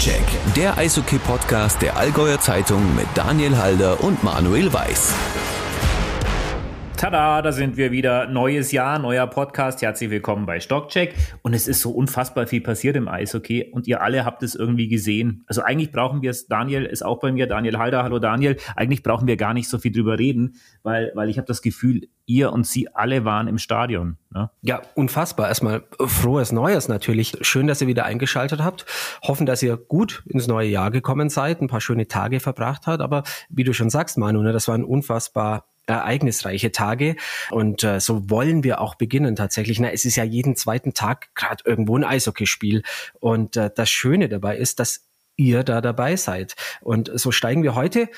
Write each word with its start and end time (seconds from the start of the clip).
Stockcheck, 0.00 0.24
der 0.56 0.78
Eishockey-Podcast 0.78 1.82
der 1.82 1.98
Allgäuer 1.98 2.40
Zeitung 2.40 2.96
mit 2.96 3.06
Daniel 3.14 3.58
Halder 3.58 4.02
und 4.02 4.24
Manuel 4.24 4.72
Weiß. 4.72 5.12
Tada, 7.00 7.40
da 7.40 7.50
sind 7.50 7.78
wir 7.78 7.92
wieder. 7.92 8.26
Neues 8.26 8.72
Jahr, 8.72 8.98
neuer 8.98 9.26
Podcast. 9.26 9.80
Herzlich 9.80 10.10
willkommen 10.10 10.44
bei 10.44 10.60
Stockcheck. 10.60 11.14
Und 11.40 11.54
es 11.54 11.66
ist 11.66 11.80
so 11.80 11.92
unfassbar 11.92 12.46
viel 12.46 12.60
passiert 12.60 12.94
im 12.94 13.08
Eishockey 13.08 13.70
und 13.72 13.86
ihr 13.86 14.02
alle 14.02 14.26
habt 14.26 14.42
es 14.42 14.54
irgendwie 14.54 14.86
gesehen. 14.86 15.42
Also 15.46 15.62
eigentlich 15.62 15.92
brauchen 15.92 16.20
wir 16.20 16.30
es, 16.30 16.46
Daniel 16.46 16.84
ist 16.84 17.02
auch 17.02 17.18
bei 17.18 17.32
mir, 17.32 17.46
Daniel 17.46 17.78
Halder, 17.78 18.02
hallo 18.02 18.18
Daniel. 18.18 18.58
Eigentlich 18.76 19.02
brauchen 19.02 19.26
wir 19.26 19.38
gar 19.38 19.54
nicht 19.54 19.70
so 19.70 19.78
viel 19.78 19.92
drüber 19.92 20.18
reden, 20.18 20.56
weil, 20.82 21.10
weil 21.14 21.30
ich 21.30 21.38
habe 21.38 21.46
das 21.46 21.62
Gefühl, 21.62 22.02
ihr 22.26 22.52
und 22.52 22.66
sie 22.66 22.94
alle 22.94 23.24
waren 23.24 23.48
im 23.48 23.56
Stadion. 23.56 24.18
Ne? 24.28 24.50
Ja, 24.60 24.82
unfassbar. 24.94 25.48
Erstmal 25.48 25.84
frohes 26.04 26.52
Neues 26.52 26.88
natürlich. 26.88 27.34
Schön, 27.40 27.66
dass 27.66 27.80
ihr 27.80 27.86
wieder 27.86 28.04
eingeschaltet 28.04 28.62
habt. 28.62 28.84
Hoffen, 29.22 29.46
dass 29.46 29.62
ihr 29.62 29.78
gut 29.78 30.22
ins 30.26 30.48
neue 30.48 30.68
Jahr 30.68 30.90
gekommen 30.90 31.30
seid, 31.30 31.62
ein 31.62 31.66
paar 31.66 31.80
schöne 31.80 32.08
Tage 32.08 32.40
verbracht 32.40 32.86
habt. 32.86 33.00
Aber 33.00 33.22
wie 33.48 33.64
du 33.64 33.72
schon 33.72 33.88
sagst, 33.88 34.18
Manu, 34.18 34.42
ne, 34.42 34.52
das 34.52 34.68
war 34.68 34.74
ein 34.74 34.84
unfassbar 34.84 35.69
ereignisreiche 35.90 36.72
Tage. 36.72 37.16
Und 37.50 37.84
äh, 37.84 38.00
so 38.00 38.30
wollen 38.30 38.64
wir 38.64 38.80
auch 38.80 38.94
beginnen 38.94 39.36
tatsächlich. 39.36 39.80
Na, 39.80 39.90
es 39.90 40.04
ist 40.04 40.16
ja 40.16 40.24
jeden 40.24 40.56
zweiten 40.56 40.94
Tag 40.94 41.34
gerade 41.34 41.62
irgendwo 41.66 41.96
ein 41.96 42.04
Eishockeyspiel. 42.04 42.82
Und 43.20 43.56
äh, 43.56 43.70
das 43.74 43.90
Schöne 43.90 44.28
dabei 44.28 44.56
ist, 44.56 44.80
dass 44.80 45.06
ihr 45.36 45.64
da 45.64 45.80
dabei 45.80 46.16
seid. 46.16 46.54
Und 46.80 47.10
so 47.14 47.32
steigen 47.32 47.62
wir 47.62 47.74
heute 47.74 48.08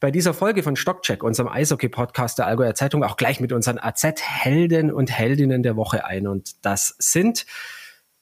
bei 0.00 0.10
dieser 0.10 0.32
Folge 0.32 0.62
von 0.62 0.76
Stockcheck, 0.76 1.22
unserem 1.22 1.48
Eishockey-Podcast 1.48 2.38
der 2.38 2.46
Allgäuer 2.46 2.74
Zeitung, 2.74 3.04
auch 3.04 3.16
gleich 3.16 3.38
mit 3.38 3.52
unseren 3.52 3.78
AZ-Helden 3.78 4.90
und 4.90 5.10
Heldinnen 5.10 5.62
der 5.62 5.76
Woche 5.76 6.06
ein. 6.06 6.26
Und 6.26 6.64
das 6.64 6.96
sind 6.98 7.44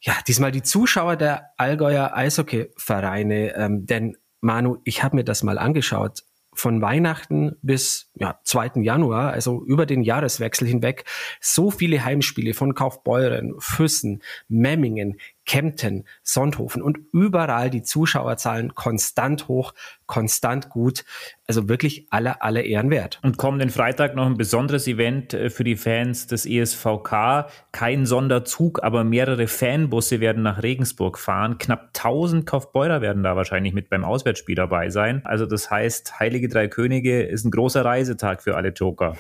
ja 0.00 0.14
diesmal 0.26 0.50
die 0.50 0.62
Zuschauer 0.62 1.16
der 1.16 1.50
Allgäuer 1.56 2.14
Eishockey-Vereine. 2.14 3.54
Ähm, 3.54 3.86
denn 3.86 4.16
Manu, 4.40 4.78
ich 4.84 5.02
habe 5.02 5.16
mir 5.16 5.24
das 5.24 5.42
mal 5.42 5.58
angeschaut 5.58 6.24
von 6.58 6.82
Weihnachten 6.82 7.56
bis 7.62 8.10
ja, 8.14 8.40
2. 8.42 8.82
Januar, 8.82 9.32
also 9.32 9.64
über 9.64 9.86
den 9.86 10.02
Jahreswechsel 10.02 10.66
hinweg, 10.66 11.04
so 11.40 11.70
viele 11.70 12.04
Heimspiele 12.04 12.52
von 12.52 12.74
Kaufbeuren, 12.74 13.54
Füssen, 13.60 14.22
Memmingen, 14.48 15.20
Kempten, 15.46 16.04
Sonthofen 16.24 16.82
und 16.82 16.98
überall 17.12 17.70
die 17.70 17.82
Zuschauerzahlen 17.82 18.74
konstant 18.74 19.46
hoch, 19.46 19.72
konstant 20.08 20.68
gut. 20.68 21.04
Also 21.46 21.68
wirklich 21.68 22.08
alle, 22.10 22.42
alle 22.42 22.62
Ehren 22.62 22.90
wert. 22.90 23.20
Und 23.22 23.38
kommenden 23.38 23.70
Freitag 23.70 24.14
noch 24.14 24.26
ein 24.26 24.36
besonderes 24.36 24.86
Event 24.86 25.32
äh, 25.32 25.48
für 25.48 25.64
die 25.64 25.76
Fans 25.76 26.26
des 26.26 26.44
ESVK. 26.44 27.46
Kein 27.72 28.04
Sonderzug, 28.04 28.82
aber 28.82 29.04
mehrere 29.04 29.46
Fanbusse 29.46 30.20
werden 30.20 30.42
nach 30.42 30.62
Regensburg 30.62 31.18
fahren. 31.18 31.56
Knapp 31.56 31.92
1000 31.96 32.44
Kaufbeurer 32.44 33.00
werden 33.00 33.22
da 33.22 33.34
wahrscheinlich 33.34 33.72
mit 33.72 33.88
beim 33.88 34.04
Auswärtsspiel 34.04 34.56
dabei 34.56 34.90
sein. 34.90 35.22
Also 35.24 35.46
das 35.46 35.70
heißt, 35.70 36.20
Heilige 36.20 36.48
Drei 36.48 36.68
Könige 36.68 37.22
ist 37.22 37.44
ein 37.44 37.50
großer 37.50 37.84
Reisetag 37.84 38.42
für 38.42 38.56
alle 38.56 38.70
Joker. 38.70 39.16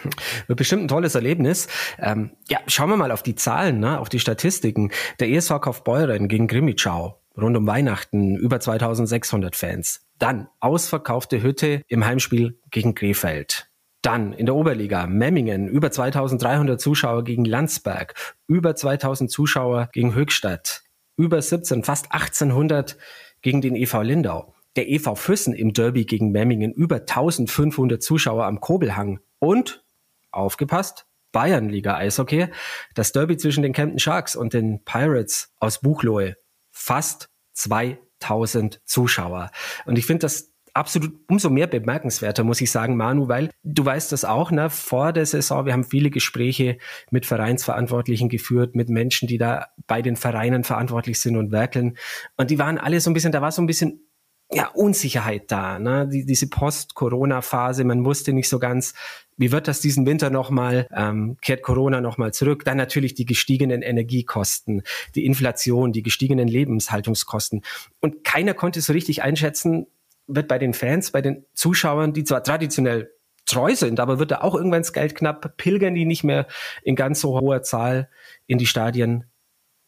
Wird 0.46 0.58
bestimmt 0.58 0.82
ein 0.82 0.88
tolles 0.88 1.14
Erlebnis. 1.14 1.68
Ähm, 1.98 2.32
ja, 2.48 2.58
schauen 2.66 2.90
wir 2.90 2.96
mal 2.98 3.12
auf 3.12 3.22
die 3.22 3.34
Zahlen, 3.34 3.80
ne, 3.80 3.98
auf 3.98 4.10
die 4.10 4.20
Statistiken. 4.20 4.90
Der 5.20 5.30
ESV 5.30 5.60
Kaufbeurer 5.60 6.18
Köln 6.18 6.28
gegen 6.28 6.48
Grimmitschau. 6.48 7.20
Rund 7.36 7.56
um 7.56 7.66
Weihnachten 7.66 8.34
über 8.34 8.58
2600 8.58 9.54
Fans. 9.54 10.07
Dann 10.18 10.48
ausverkaufte 10.60 11.42
Hütte 11.42 11.82
im 11.88 12.04
Heimspiel 12.04 12.58
gegen 12.70 12.94
Krefeld. 12.94 13.68
Dann 14.02 14.32
in 14.32 14.46
der 14.46 14.54
Oberliga 14.54 15.06
Memmingen 15.06 15.68
über 15.68 15.90
2300 15.90 16.80
Zuschauer 16.80 17.24
gegen 17.24 17.44
Landsberg, 17.44 18.14
über 18.46 18.74
2000 18.74 19.30
Zuschauer 19.30 19.88
gegen 19.92 20.14
Höchstadt, 20.14 20.82
über 21.16 21.42
17, 21.42 21.84
fast 21.84 22.12
1800 22.12 22.96
gegen 23.42 23.60
den 23.60 23.76
EV 23.76 24.02
Lindau. 24.02 24.54
Der 24.76 24.88
EV 24.88 25.16
Füssen 25.16 25.54
im 25.54 25.72
Derby 25.72 26.04
gegen 26.04 26.30
Memmingen 26.30 26.72
über 26.72 26.96
1500 26.96 28.02
Zuschauer 28.02 28.44
am 28.44 28.60
Kobelhang 28.60 29.20
und 29.40 29.82
aufgepasst, 30.30 31.06
Bayernliga 31.32 31.96
Eishockey, 31.96 32.46
das 32.94 33.12
Derby 33.12 33.36
zwischen 33.36 33.62
den 33.62 33.72
Kempten 33.72 33.98
Sharks 33.98 34.36
und 34.36 34.54
den 34.54 34.84
Pirates 34.84 35.52
aus 35.58 35.80
Buchloe. 35.80 36.36
Fast 36.70 37.30
2000 38.20 38.80
Zuschauer. 38.84 39.50
Und 39.86 39.98
ich 39.98 40.06
finde 40.06 40.20
das 40.20 40.52
absolut 40.74 41.12
umso 41.28 41.50
mehr 41.50 41.66
bemerkenswerter, 41.66 42.44
muss 42.44 42.60
ich 42.60 42.70
sagen, 42.70 42.96
Manu, 42.96 43.28
weil 43.28 43.50
du 43.64 43.84
weißt 43.84 44.12
das 44.12 44.24
auch, 44.24 44.50
ne, 44.50 44.70
vor 44.70 45.12
der 45.12 45.26
Saison, 45.26 45.66
wir 45.66 45.72
haben 45.72 45.84
viele 45.84 46.10
Gespräche 46.10 46.78
mit 47.10 47.26
Vereinsverantwortlichen 47.26 48.28
geführt, 48.28 48.76
mit 48.76 48.88
Menschen, 48.88 49.26
die 49.26 49.38
da 49.38 49.66
bei 49.86 50.02
den 50.02 50.16
Vereinen 50.16 50.64
verantwortlich 50.64 51.18
sind 51.20 51.36
und 51.36 51.50
werkeln. 51.50 51.96
Und 52.36 52.50
die 52.50 52.58
waren 52.58 52.78
alle 52.78 53.00
so 53.00 53.10
ein 53.10 53.14
bisschen, 53.14 53.32
da 53.32 53.42
war 53.42 53.50
so 53.50 53.62
ein 53.62 53.66
bisschen 53.66 54.08
ja, 54.50 54.68
Unsicherheit 54.68 55.50
da, 55.50 55.78
ne? 55.78 56.08
Die, 56.10 56.24
diese 56.24 56.48
Post-Corona-Phase, 56.48 57.84
man 57.84 58.04
wusste 58.04 58.32
nicht 58.32 58.48
so 58.48 58.58
ganz, 58.58 58.94
wie 59.38 59.52
wird 59.52 59.68
das 59.68 59.80
diesen 59.80 60.04
Winter 60.04 60.28
nochmal, 60.30 60.86
ähm, 60.94 61.38
kehrt 61.40 61.62
Corona 61.62 62.00
nochmal 62.00 62.34
zurück, 62.34 62.64
dann 62.64 62.76
natürlich 62.76 63.14
die 63.14 63.24
gestiegenen 63.24 63.82
Energiekosten, 63.82 64.82
die 65.14 65.24
Inflation, 65.24 65.92
die 65.92 66.02
gestiegenen 66.02 66.48
Lebenshaltungskosten. 66.48 67.62
Und 68.00 68.24
keiner 68.24 68.52
konnte 68.52 68.80
so 68.80 68.92
richtig 68.92 69.22
einschätzen, 69.22 69.86
wird 70.26 70.48
bei 70.48 70.58
den 70.58 70.74
Fans, 70.74 71.12
bei 71.12 71.22
den 71.22 71.46
Zuschauern, 71.54 72.12
die 72.12 72.24
zwar 72.24 72.42
traditionell 72.42 73.10
treu 73.46 73.74
sind, 73.74 73.98
aber 73.98 74.18
wird 74.18 74.32
da 74.32 74.42
auch 74.42 74.54
irgendwann 74.54 74.82
das 74.82 74.92
Geld 74.92 75.14
knapp, 75.14 75.56
pilgern 75.56 75.94
die 75.94 76.04
nicht 76.04 76.24
mehr 76.24 76.46
in 76.82 76.96
ganz 76.96 77.20
so 77.20 77.40
hoher 77.40 77.62
Zahl 77.62 78.10
in 78.46 78.58
die 78.58 78.66
Stadien 78.66 79.24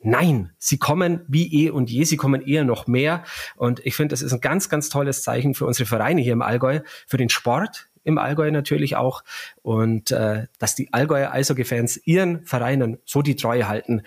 Nein, 0.03 0.53
sie 0.57 0.79
kommen 0.79 1.21
wie 1.29 1.67
eh 1.67 1.71
und 1.71 1.91
je, 1.91 2.05
sie 2.05 2.17
kommen 2.17 2.41
eher 2.41 2.65
noch 2.65 2.87
mehr. 2.87 3.23
Und 3.57 3.85
ich 3.85 3.95
finde, 3.95 4.15
das 4.15 4.23
ist 4.23 4.33
ein 4.33 4.41
ganz, 4.41 4.71
ganz 4.71 4.89
tolles 4.89 5.23
Zeichen 5.23 5.55
für 5.55 5.67
unsere 5.67 5.87
Vereine 5.87 6.23
hier 6.23 6.33
im 6.33 6.41
Allgäu, 6.41 6.81
für 7.07 7.19
den 7.19 7.29
Sport 7.29 7.90
im 8.05 8.19
Allgäu 8.19 8.51
natürlich 8.51 8.97
auch. 8.97 9.23
Und 9.63 10.11
äh, 10.11 10.47
dass 10.59 10.75
die 10.75 10.93
Allgäuer 10.93 11.33
Eishockey-Fans 11.33 12.01
ihren 12.05 12.45
Vereinen 12.45 12.99
so 13.05 13.23
die 13.23 13.37
Treue 13.37 13.69
halten. 13.69 14.03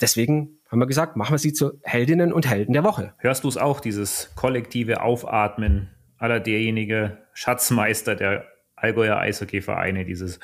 Deswegen 0.00 0.58
haben 0.70 0.78
wir 0.78 0.86
gesagt, 0.86 1.16
machen 1.16 1.34
wir 1.34 1.38
sie 1.38 1.52
zu 1.52 1.80
Heldinnen 1.82 2.32
und 2.32 2.48
Helden 2.48 2.72
der 2.72 2.84
Woche. 2.84 3.14
Hörst 3.18 3.44
du 3.44 3.48
es 3.48 3.56
auch, 3.56 3.80
dieses 3.80 4.32
kollektive 4.34 5.02
Aufatmen 5.02 5.90
aller 6.18 6.40
derjenige 6.40 7.18
Schatzmeister 7.32 8.14
der 8.14 8.46
Allgäuer 8.76 9.18
Eishockey-Vereine, 9.18 10.04
dieses 10.04 10.40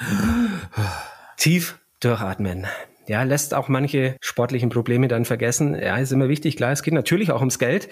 tief 1.36 1.78
durchatmen 2.00 2.66
ja, 3.10 3.24
lässt 3.24 3.54
auch 3.54 3.66
manche 3.66 4.14
sportlichen 4.20 4.68
Probleme 4.68 5.08
dann 5.08 5.24
vergessen. 5.24 5.74
Ja, 5.74 5.96
ist 5.96 6.12
immer 6.12 6.28
wichtig, 6.28 6.56
klar, 6.56 6.70
es 6.70 6.84
geht 6.84 6.94
natürlich 6.94 7.32
auch 7.32 7.40
ums 7.40 7.58
Geld. 7.58 7.88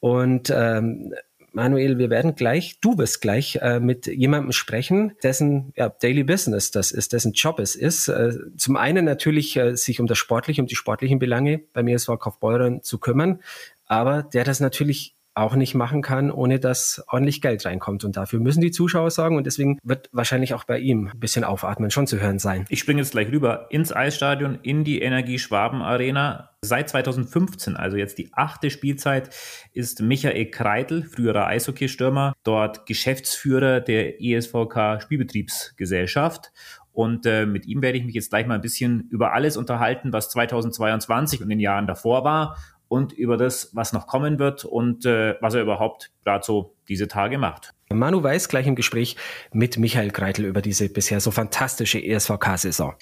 Und 0.00 0.50
ähm, 0.54 1.12
Manuel, 1.52 1.98
wir 1.98 2.10
werden 2.10 2.34
gleich, 2.34 2.78
du 2.80 2.96
wirst 2.98 3.20
gleich 3.20 3.56
äh, 3.56 3.80
mit 3.80 4.06
jemandem 4.06 4.52
sprechen, 4.52 5.12
dessen 5.22 5.72
ja, 5.76 5.88
Daily 5.88 6.24
Business 6.24 6.70
das 6.70 6.90
ist, 6.92 7.12
dessen 7.12 7.32
Job 7.32 7.58
es 7.58 7.76
ist. 7.76 8.08
Äh, 8.08 8.32
zum 8.56 8.76
einen 8.76 9.04
natürlich 9.04 9.56
äh, 9.56 9.76
sich 9.76 10.00
um 10.00 10.06
das 10.06 10.18
Sportliche, 10.18 10.62
um 10.62 10.66
die 10.66 10.74
sportlichen 10.74 11.18
Belange 11.18 11.60
bei 11.72 11.82
mir 11.82 11.96
ESV 11.96 12.18
Kaufbeuren 12.18 12.82
zu 12.82 12.98
kümmern, 12.98 13.40
aber 13.86 14.22
der 14.22 14.44
das 14.44 14.60
natürlich 14.60 15.14
auch 15.34 15.54
nicht 15.54 15.74
machen 15.74 16.02
kann, 16.02 16.30
ohne 16.30 16.58
dass 16.58 17.02
ordentlich 17.08 17.40
Geld 17.40 17.64
reinkommt. 17.64 18.04
Und 18.04 18.16
dafür 18.16 18.40
müssen 18.40 18.60
die 18.60 18.70
Zuschauer 18.70 19.10
sorgen 19.10 19.36
und 19.36 19.46
deswegen 19.46 19.78
wird 19.82 20.10
wahrscheinlich 20.12 20.52
auch 20.54 20.64
bei 20.64 20.78
ihm 20.78 21.10
ein 21.12 21.18
bisschen 21.18 21.44
Aufatmen 21.44 21.90
schon 21.90 22.06
zu 22.06 22.20
hören 22.20 22.38
sein. 22.38 22.66
Ich 22.68 22.80
springe 22.80 23.00
jetzt 23.00 23.12
gleich 23.12 23.28
rüber 23.28 23.66
ins 23.70 23.92
Eisstadion, 23.92 24.58
in 24.62 24.84
die 24.84 25.00
Energie 25.00 25.38
Schwaben 25.38 25.80
Arena. 25.82 26.50
Seit 26.60 26.90
2015, 26.90 27.76
also 27.76 27.96
jetzt 27.96 28.18
die 28.18 28.30
achte 28.32 28.70
Spielzeit, 28.70 29.34
ist 29.72 30.00
Michael 30.00 30.50
Kreitel, 30.50 31.02
früherer 31.02 31.46
Eishockeystürmer, 31.46 32.34
dort 32.44 32.86
Geschäftsführer 32.86 33.80
der 33.80 34.22
ESVK 34.22 35.02
Spielbetriebsgesellschaft. 35.02 36.52
Und 36.92 37.24
äh, 37.24 37.46
mit 37.46 37.66
ihm 37.66 37.80
werde 37.80 37.96
ich 37.96 38.04
mich 38.04 38.14
jetzt 38.14 38.28
gleich 38.28 38.46
mal 38.46 38.56
ein 38.56 38.60
bisschen 38.60 39.08
über 39.10 39.32
alles 39.32 39.56
unterhalten, 39.56 40.12
was 40.12 40.28
2022 40.28 41.40
und 41.40 41.48
den 41.48 41.58
Jahren 41.58 41.86
davor 41.86 42.22
war 42.22 42.58
und 42.92 43.14
über 43.14 43.38
das, 43.38 43.70
was 43.72 43.94
noch 43.94 44.06
kommen 44.06 44.38
wird 44.38 44.66
und 44.66 45.06
äh, 45.06 45.36
was 45.40 45.54
er 45.54 45.62
überhaupt 45.62 46.10
gerade 46.24 46.44
so 46.44 46.74
diese 46.88 47.08
Tage 47.08 47.38
macht. 47.38 47.72
Manu 47.88 48.22
Weiß 48.22 48.50
gleich 48.50 48.66
im 48.66 48.74
Gespräch 48.74 49.16
mit 49.50 49.78
Michael 49.78 50.10
Kreitel 50.10 50.44
über 50.44 50.60
diese 50.60 50.90
bisher 50.90 51.18
so 51.20 51.30
fantastische 51.30 52.04
ESVK-Saison. 52.04 52.92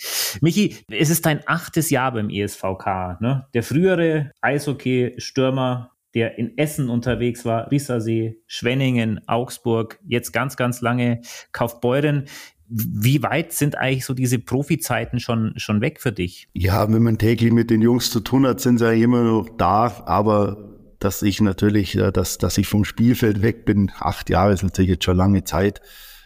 Michi, 0.42 0.76
es 0.92 1.10
ist 1.10 1.26
dein 1.26 1.42
achtes 1.46 1.90
Jahr 1.90 2.12
beim 2.12 2.30
ESVK. 2.30 3.20
Ne? 3.20 3.48
Der 3.52 3.64
frühere 3.64 4.30
Eishockey-Stürmer, 4.42 5.90
der 6.14 6.38
in 6.38 6.56
Essen 6.56 6.88
unterwegs 6.88 7.44
war, 7.44 7.68
Rissersee, 7.72 8.36
Schwenningen, 8.46 9.20
Augsburg, 9.26 9.98
jetzt 10.06 10.30
ganz, 10.30 10.56
ganz 10.56 10.82
lange 10.82 11.22
Kaufbeuren 11.50 12.28
wie 12.70 13.22
weit 13.22 13.52
sind 13.52 13.76
eigentlich 13.76 14.04
so 14.04 14.14
diese 14.14 14.38
Profizeiten 14.38 15.18
schon, 15.18 15.52
schon 15.56 15.80
weg 15.80 16.00
für 16.00 16.12
dich? 16.12 16.48
Ja, 16.52 16.90
wenn 16.90 17.02
man 17.02 17.18
täglich 17.18 17.52
mit 17.52 17.70
den 17.70 17.82
Jungs 17.82 18.10
zu 18.10 18.20
tun 18.20 18.46
hat, 18.46 18.60
sind 18.60 18.78
sie 18.78 18.84
ja 18.84 18.92
immer 18.92 19.22
noch 19.22 19.48
da, 19.58 20.02
aber 20.06 20.70
dass 21.00 21.22
ich 21.22 21.40
natürlich, 21.40 21.96
äh, 21.96 22.12
dass, 22.12 22.38
dass 22.38 22.58
ich 22.58 22.68
vom 22.68 22.84
Spielfeld 22.84 23.42
weg 23.42 23.64
bin, 23.64 23.90
acht 23.98 24.30
Jahre 24.30 24.52
ist 24.52 24.62
natürlich 24.62 24.90
jetzt 24.90 25.04
schon 25.04 25.16
lange 25.16 25.44
Zeit, 25.44 25.80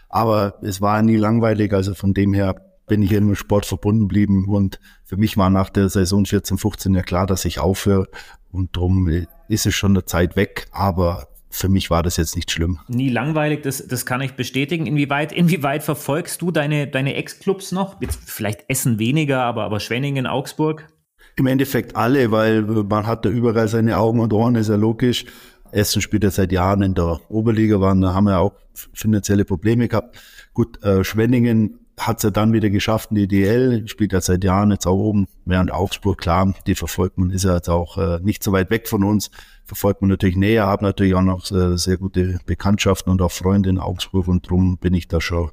aber 0.09 0.59
es 0.63 0.81
war 0.81 1.03
nie 1.03 1.17
langweilig, 1.17 1.73
also 1.73 1.95
von 1.95 2.13
dem 2.13 2.35
her 2.35 2.55
bin 2.87 3.03
ich 3.03 3.11
dem 3.11 3.35
Sport 3.35 3.67
verbunden 3.67 4.03
geblieben. 4.03 4.47
Und 4.49 4.79
für 5.05 5.17
mich 5.17 5.37
war 5.37 5.51
nach 5.51 5.71
der 5.71 5.89
Saison 5.89 6.27
14, 6.27 6.59
15 6.59 6.95
ja 6.95 7.03
klar, 7.03 7.27
dass 7.27 7.45
ich 7.45 7.59
aufhöre. 7.59 8.09
Und 8.53 8.77
darum 8.77 9.09
ist 9.49 9.67
es 9.67 9.75
schon 9.75 9.93
eine 9.93 10.05
Zeit 10.05 10.37
weg, 10.37 10.67
aber 10.71 11.29
für 11.55 11.69
mich 11.69 11.89
war 11.89 12.03
das 12.03 12.17
jetzt 12.17 12.35
nicht 12.35 12.51
schlimm. 12.51 12.81
Nie 12.89 13.09
langweilig, 13.09 13.63
das, 13.63 13.87
das 13.87 14.05
kann 14.05 14.21
ich 14.21 14.33
bestätigen. 14.33 14.87
Inwieweit, 14.87 15.33
inwieweit 15.33 15.85
verfolgst 15.85 16.43
du 16.43 16.51
deine, 16.51 16.89
deine 16.89 17.15
Ex-Clubs 17.15 17.71
noch? 17.71 18.01
Jetzt 18.01 18.19
vielleicht 18.27 18.65
Essen 18.69 18.99
weniger, 18.99 19.43
aber, 19.43 19.63
aber 19.63 19.79
Schwenningen, 19.79 20.27
Augsburg? 20.27 20.89
Im 21.37 21.47
Endeffekt 21.47 21.95
alle, 21.95 22.33
weil 22.33 22.63
man 22.63 23.07
hat 23.07 23.25
da 23.25 23.29
überall 23.29 23.69
seine 23.69 23.99
Augen 23.99 24.19
und 24.19 24.33
Ohren, 24.33 24.57
ist 24.57 24.69
ja 24.69 24.75
logisch. 24.75 25.27
Essen 25.71 26.03
spielt 26.03 26.25
ja 26.25 26.31
seit 26.31 26.51
Jahren 26.51 26.83
in 26.83 26.95
der 26.95 27.21
Oberliga, 27.29 27.81
waren, 27.81 28.01
da 28.01 28.15
haben 28.15 28.25
wir 28.25 28.41
auch 28.41 28.55
finanzielle 28.93 29.45
Probleme 29.45 29.87
gehabt. 29.87 30.17
Gut, 30.53 30.83
äh, 30.83 31.05
Schwenningen 31.05 31.84
hat 31.99 32.19
es 32.19 32.23
ja 32.25 32.31
dann 32.31 32.53
wieder 32.53 32.71
geschafft 32.71 33.11
in 33.11 33.17
die 33.17 33.29
DL, 33.29 33.87
spielt 33.87 34.13
ja 34.13 34.21
seit 34.21 34.45
Jahren 34.45 34.71
jetzt 34.71 34.87
auch 34.87 34.99
oben, 34.99 35.27
während 35.45 35.73
Augsburg, 35.73 36.19
klar, 36.19 36.53
die 36.67 36.75
verfolgt 36.75 37.19
man, 37.19 37.31
ist 37.31 37.45
ja 37.45 37.55
jetzt 37.55 37.69
auch 37.69 37.99
äh, 37.99 38.21
nicht 38.23 38.43
so 38.43 38.53
weit 38.53 38.71
weg 38.71 38.89
von 38.89 39.05
uns, 39.05 39.31
verfolgt 39.65 40.01
man 40.01 40.11
natürlich 40.11 40.37
näher, 40.37 40.67
habe 40.67 40.85
natürlich 40.85 41.15
auch 41.15 41.23
noch 41.23 41.51
äh, 41.51 41.77
sehr 41.77 41.97
gute 41.97 42.41
Bekanntschaften 42.47 43.11
und 43.13 43.23
auch 43.23 43.33
Freunde 43.33 43.71
in 43.71 43.79
Augsburg 43.79 44.29
und 44.29 44.49
drum 44.49 44.79
bin 44.79 44.95
ich 44.95 45.09
da 45.09 45.21
schon 45.21 45.51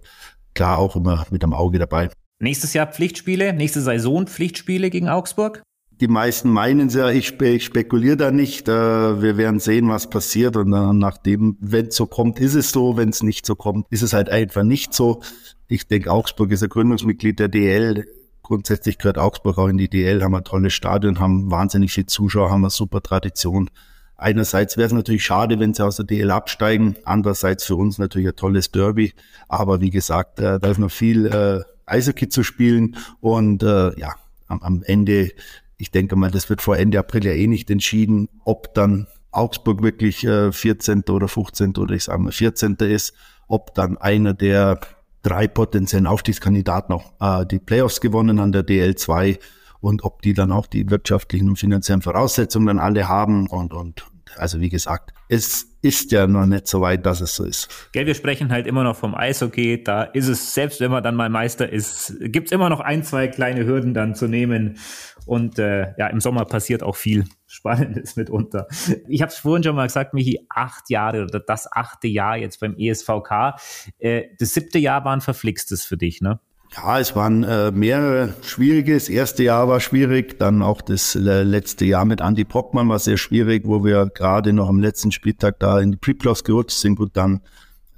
klar 0.53 0.79
auch 0.79 0.95
immer 0.95 1.25
mit 1.29 1.43
am 1.43 1.53
Auge 1.53 1.79
dabei. 1.79 2.09
Nächstes 2.39 2.73
Jahr 2.73 2.87
Pflichtspiele, 2.87 3.53
nächste 3.53 3.81
Saison 3.81 4.25
Pflichtspiele 4.25 4.89
gegen 4.89 5.09
Augsburg? 5.09 5.61
Die 6.01 6.07
meisten 6.07 6.49
meinen 6.49 6.87
es 6.87 6.95
ja, 6.95 7.11
ich, 7.11 7.27
spe 7.27 7.49
ich 7.49 7.63
spekuliere 7.63 8.17
da 8.17 8.31
nicht. 8.31 8.67
Äh, 8.67 9.21
wir 9.21 9.37
werden 9.37 9.59
sehen, 9.59 9.87
was 9.87 10.09
passiert. 10.09 10.57
Und 10.57 10.71
dann 10.71 10.97
nachdem, 10.97 11.57
wenn 11.59 11.87
es 11.87 11.95
so 11.95 12.07
kommt, 12.07 12.39
ist 12.39 12.55
es 12.55 12.71
so. 12.71 12.97
Wenn 12.97 13.09
es 13.09 13.21
nicht 13.21 13.45
so 13.45 13.55
kommt, 13.55 13.85
ist 13.91 14.01
es 14.01 14.11
halt 14.11 14.27
einfach 14.27 14.63
nicht 14.63 14.95
so. 14.95 15.21
Ich 15.67 15.87
denke, 15.87 16.11
Augsburg 16.11 16.51
ist 16.51 16.63
ein 16.63 16.69
Gründungsmitglied 16.69 17.37
der 17.37 17.49
DL. 17.49 18.07
Grundsätzlich 18.41 18.97
gehört 18.97 19.19
Augsburg 19.19 19.59
auch 19.59 19.67
in 19.67 19.77
die 19.77 19.89
DL, 19.89 20.23
haben 20.23 20.33
ein 20.33 20.43
tolles 20.43 20.73
Stadion, 20.73 21.19
haben 21.19 21.51
wahnsinnig 21.51 21.93
viele 21.93 22.07
Zuschauer, 22.07 22.49
haben 22.49 22.63
eine 22.63 22.71
super 22.71 23.03
Tradition. 23.03 23.69
Einerseits 24.17 24.77
wäre 24.77 24.87
es 24.87 24.93
natürlich 24.93 25.23
schade, 25.23 25.59
wenn 25.59 25.75
sie 25.75 25.85
aus 25.85 25.97
der 25.97 26.05
DL 26.05 26.31
absteigen. 26.31 26.95
Andererseits 27.05 27.63
für 27.63 27.75
uns 27.75 27.99
natürlich 27.99 28.27
ein 28.27 28.35
tolles 28.35 28.71
Derby. 28.71 29.13
Aber 29.47 29.81
wie 29.81 29.91
gesagt, 29.91 30.39
äh, 30.39 30.59
da 30.59 30.67
ist 30.67 30.79
noch 30.79 30.89
viel 30.89 31.27
äh, 31.27 31.61
Eishockey 31.85 32.27
zu 32.27 32.41
spielen. 32.41 32.97
Und 33.19 33.61
äh, 33.61 33.97
ja, 33.99 34.15
am, 34.47 34.61
am 34.63 34.83
Ende 34.83 35.31
ich 35.81 35.89
denke 35.89 36.15
mal, 36.15 36.29
das 36.29 36.47
wird 36.47 36.61
vor 36.61 36.77
Ende 36.77 36.99
April 36.99 37.25
ja 37.25 37.31
eh 37.31 37.47
nicht 37.47 37.71
entschieden, 37.71 38.29
ob 38.45 38.71
dann 38.75 39.07
Augsburg 39.31 39.81
wirklich 39.81 40.23
äh, 40.23 40.51
14. 40.51 41.05
oder 41.09 41.27
15. 41.27 41.75
oder 41.77 41.95
ich 41.95 42.03
sage 42.03 42.21
mal 42.21 42.31
14. 42.31 42.75
ist, 42.75 43.15
ob 43.47 43.73
dann 43.73 43.97
einer 43.97 44.35
der 44.35 44.79
drei 45.23 45.47
potenziellen 45.47 46.05
Aufstiegskandidaten 46.05 46.93
noch 46.93 47.13
äh, 47.19 47.47
die 47.47 47.57
Playoffs 47.57 47.99
gewonnen 47.99 48.37
an 48.37 48.51
der 48.51 48.63
DL2 48.63 49.39
und 49.79 50.03
ob 50.03 50.21
die 50.21 50.35
dann 50.35 50.51
auch 50.51 50.67
die 50.67 50.87
wirtschaftlichen 50.87 51.49
und 51.49 51.55
finanziellen 51.55 52.03
Voraussetzungen 52.03 52.67
dann 52.67 52.79
alle 52.79 53.07
haben 53.07 53.47
und, 53.47 53.73
und 53.73 54.05
also 54.37 54.59
wie 54.59 54.69
gesagt, 54.69 55.13
es 55.29 55.70
ist 55.81 56.11
ja 56.11 56.27
noch 56.27 56.45
nicht 56.45 56.67
so 56.67 56.81
weit, 56.81 57.05
dass 57.05 57.21
es 57.21 57.35
so 57.35 57.43
ist. 57.43 57.89
Gell, 57.91 58.05
wir 58.05 58.13
sprechen 58.13 58.51
halt 58.51 58.67
immer 58.67 58.83
noch 58.83 58.95
vom 58.95 59.15
Eishockey. 59.15 59.83
Da 59.83 60.03
ist 60.03 60.27
es, 60.27 60.53
selbst 60.53 60.79
wenn 60.79 60.91
man 60.91 61.03
dann 61.03 61.15
mal 61.15 61.29
Meister 61.29 61.71
ist, 61.71 62.15
gibt 62.19 62.47
es 62.47 62.51
immer 62.51 62.69
noch 62.69 62.79
ein, 62.79 63.03
zwei 63.03 63.27
kleine 63.27 63.65
Hürden 63.65 63.93
dann 63.93 64.13
zu 64.13 64.27
nehmen. 64.27 64.77
Und 65.25 65.59
äh, 65.59 65.93
ja, 65.97 66.07
im 66.07 66.19
Sommer 66.19 66.45
passiert 66.45 66.83
auch 66.83 66.95
viel 66.95 67.25
Spannendes 67.47 68.15
mitunter. 68.17 68.67
Ich 69.07 69.21
habe 69.21 69.31
es 69.31 69.39
vorhin 69.39 69.63
schon 69.63 69.75
mal 69.75 69.87
gesagt, 69.87 70.13
Michi, 70.13 70.45
acht 70.49 70.89
Jahre 70.89 71.23
oder 71.23 71.39
das 71.39 71.71
achte 71.71 72.07
Jahr 72.07 72.37
jetzt 72.37 72.59
beim 72.59 72.75
ESVK. 72.77 73.55
Äh, 73.97 74.23
das 74.39 74.53
siebte 74.53 74.79
Jahr 74.79 75.03
war 75.03 75.13
ein 75.13 75.21
verflixtes 75.21 75.85
für 75.85 75.97
dich, 75.97 76.21
ne? 76.21 76.39
Ja, 76.73 76.99
es 76.99 77.15
waren 77.17 77.43
äh, 77.43 77.71
mehrere 77.71 78.33
schwierige. 78.43 78.93
Das 78.93 79.09
erste 79.09 79.43
Jahr 79.43 79.67
war 79.67 79.81
schwierig, 79.81 80.39
dann 80.39 80.61
auch 80.61 80.81
das 80.81 81.15
äh, 81.15 81.43
letzte 81.43 81.83
Jahr 81.83 82.05
mit 82.05 82.21
Andy 82.21 82.45
Brockmann 82.45 82.87
war 82.87 82.99
sehr 82.99 83.17
schwierig, 83.17 83.63
wo 83.65 83.83
wir 83.83 84.05
gerade 84.05 84.53
noch 84.53 84.69
am 84.69 84.79
letzten 84.79 85.11
Spieltag 85.11 85.59
da 85.59 85.79
in 85.81 85.91
die 85.91 85.97
Pre-Playoffs 85.97 86.45
gerutscht 86.45 86.77
sind. 86.77 86.95
Gut, 86.95 87.11
dann 87.13 87.41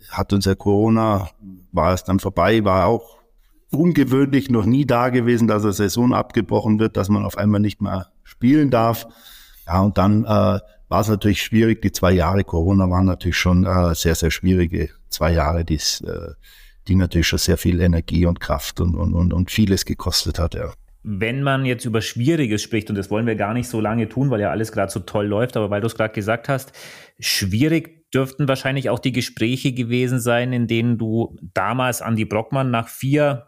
hat 0.09 0.33
uns 0.33 0.45
ja 0.45 0.55
Corona, 0.55 1.29
war 1.71 1.93
es 1.93 2.03
dann 2.03 2.19
vorbei, 2.19 2.63
war 2.63 2.87
auch 2.87 3.19
ungewöhnlich, 3.71 4.49
noch 4.49 4.65
nie 4.65 4.85
da 4.85 5.09
gewesen, 5.09 5.47
dass 5.47 5.63
eine 5.63 5.73
Saison 5.73 6.13
abgebrochen 6.13 6.79
wird, 6.79 6.97
dass 6.97 7.09
man 7.09 7.25
auf 7.25 7.37
einmal 7.37 7.61
nicht 7.61 7.79
mehr 7.79 8.07
spielen 8.23 8.71
darf. 8.71 9.07
Ja, 9.67 9.81
und 9.81 9.99
dann 9.99 10.25
äh, 10.25 10.27
war 10.27 11.01
es 11.01 11.07
natürlich 11.09 11.43
schwierig. 11.43 11.83
Die 11.83 11.91
zwei 11.91 12.11
Jahre 12.11 12.43
Corona 12.43 12.89
waren 12.89 13.05
natürlich 13.05 13.37
schon 13.37 13.65
äh, 13.65 13.93
sehr, 13.93 14.15
sehr 14.15 14.31
schwierige 14.31 14.89
zwei 15.09 15.31
Jahre, 15.31 15.63
die 15.63 15.75
äh, 15.75 16.33
die 16.87 16.95
natürlich 16.95 17.27
schon 17.27 17.39
sehr 17.39 17.57
viel 17.57 17.79
Energie 17.79 18.25
und 18.25 18.39
Kraft 18.39 18.79
und, 18.79 18.95
und, 18.95 19.13
und, 19.13 19.33
und 19.33 19.51
vieles 19.51 19.85
gekostet 19.85 20.39
hat, 20.39 20.55
ja. 20.55 20.73
Wenn 21.05 21.43
man 21.43 21.65
jetzt 21.65 21.83
über 21.83 22.01
Schwieriges 22.01 22.61
spricht, 22.61 22.89
und 22.89 22.95
das 22.95 23.11
wollen 23.11 23.27
wir 23.27 23.35
gar 23.35 23.53
nicht 23.53 23.67
so 23.67 23.81
lange 23.81 24.07
tun, 24.07 24.29
weil 24.29 24.39
ja 24.39 24.51
alles 24.51 24.71
gerade 24.71 24.91
so 24.91 25.01
toll 25.01 25.27
läuft, 25.27 25.57
aber 25.57 25.69
weil 25.69 25.81
du 25.81 25.87
es 25.87 25.95
gerade 25.95 26.13
gesagt 26.13 26.47
hast, 26.47 26.71
schwierig 27.19 28.09
dürften 28.13 28.47
wahrscheinlich 28.47 28.89
auch 28.89 28.99
die 28.99 29.11
Gespräche 29.11 29.73
gewesen 29.73 30.19
sein, 30.19 30.53
in 30.53 30.67
denen 30.67 30.97
du 30.97 31.35
damals 31.53 31.99
Andy 31.99 32.23
Brockmann 32.23 32.71
nach 32.71 32.87
vier 32.87 33.47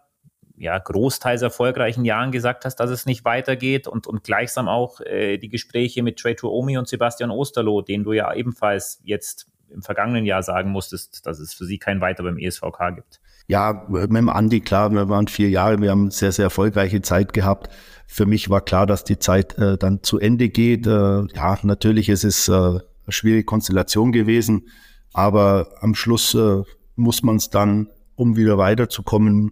ja, 0.58 0.78
großteils 0.78 1.42
erfolgreichen 1.42 2.06
Jahren 2.06 2.32
gesagt 2.32 2.66
hast, 2.66 2.78
dass 2.78 2.90
es 2.90 3.06
nicht 3.06 3.26
weitergeht 3.26 3.88
und, 3.88 4.08
und 4.08 4.24
gleichsam 4.24 4.68
auch 4.68 5.02
äh, 5.02 5.38
die 5.38 5.50
Gespräche 5.50 6.02
mit 6.02 6.18
Trey 6.18 6.36
Tuomi 6.36 6.78
und 6.78 6.88
Sebastian 6.88 7.32
Osterloh, 7.32 7.82
den 7.82 8.04
du 8.04 8.14
ja 8.14 8.34
ebenfalls 8.34 9.02
jetzt 9.04 9.48
im 9.70 9.82
vergangenen 9.82 10.26
Jahr 10.26 10.44
sagen 10.44 10.72
musstest, 10.72 11.26
dass 11.26 11.40
es 11.40 11.54
für 11.54 11.66
sie 11.66 11.78
kein 11.78 12.02
Weiter 12.02 12.24
beim 12.24 12.38
ESVK 12.38 12.96
gibt. 12.96 13.20
Ja, 13.48 13.86
mit 13.88 14.10
dem 14.10 14.30
Andi, 14.30 14.60
klar, 14.60 14.92
wir 14.92 15.08
waren 15.08 15.28
vier 15.28 15.50
Jahre, 15.50 15.80
wir 15.80 15.92
haben 15.92 16.10
sehr, 16.10 16.32
sehr 16.32 16.46
erfolgreiche 16.46 17.02
Zeit 17.02 17.34
gehabt. 17.34 17.70
Für 18.08 18.26
mich 18.26 18.50
war 18.50 18.62
klar, 18.62 18.88
dass 18.88 19.04
die 19.04 19.20
Zeit 19.20 19.58
äh, 19.58 19.78
dann 19.78 20.02
zu 20.02 20.20
Ende 20.20 20.50
geht. 20.50 20.88
Äh, 20.88 21.26
ja, 21.36 21.60
natürlich 21.62 22.10
ist 22.10 22.24
es 22.24 22.48
äh, 22.48 22.54
eine 22.54 22.82
schwierige 23.10 23.44
Konstellation 23.44 24.12
gewesen, 24.12 24.68
aber 25.14 25.68
am 25.82 25.94
Schluss 25.94 26.34
äh, 26.34 26.64
muss 26.96 27.22
man 27.24 27.36
es 27.36 27.50
dann, 27.50 27.88
um 28.16 28.36
wieder 28.36 28.58
weiterzukommen, 28.58 29.52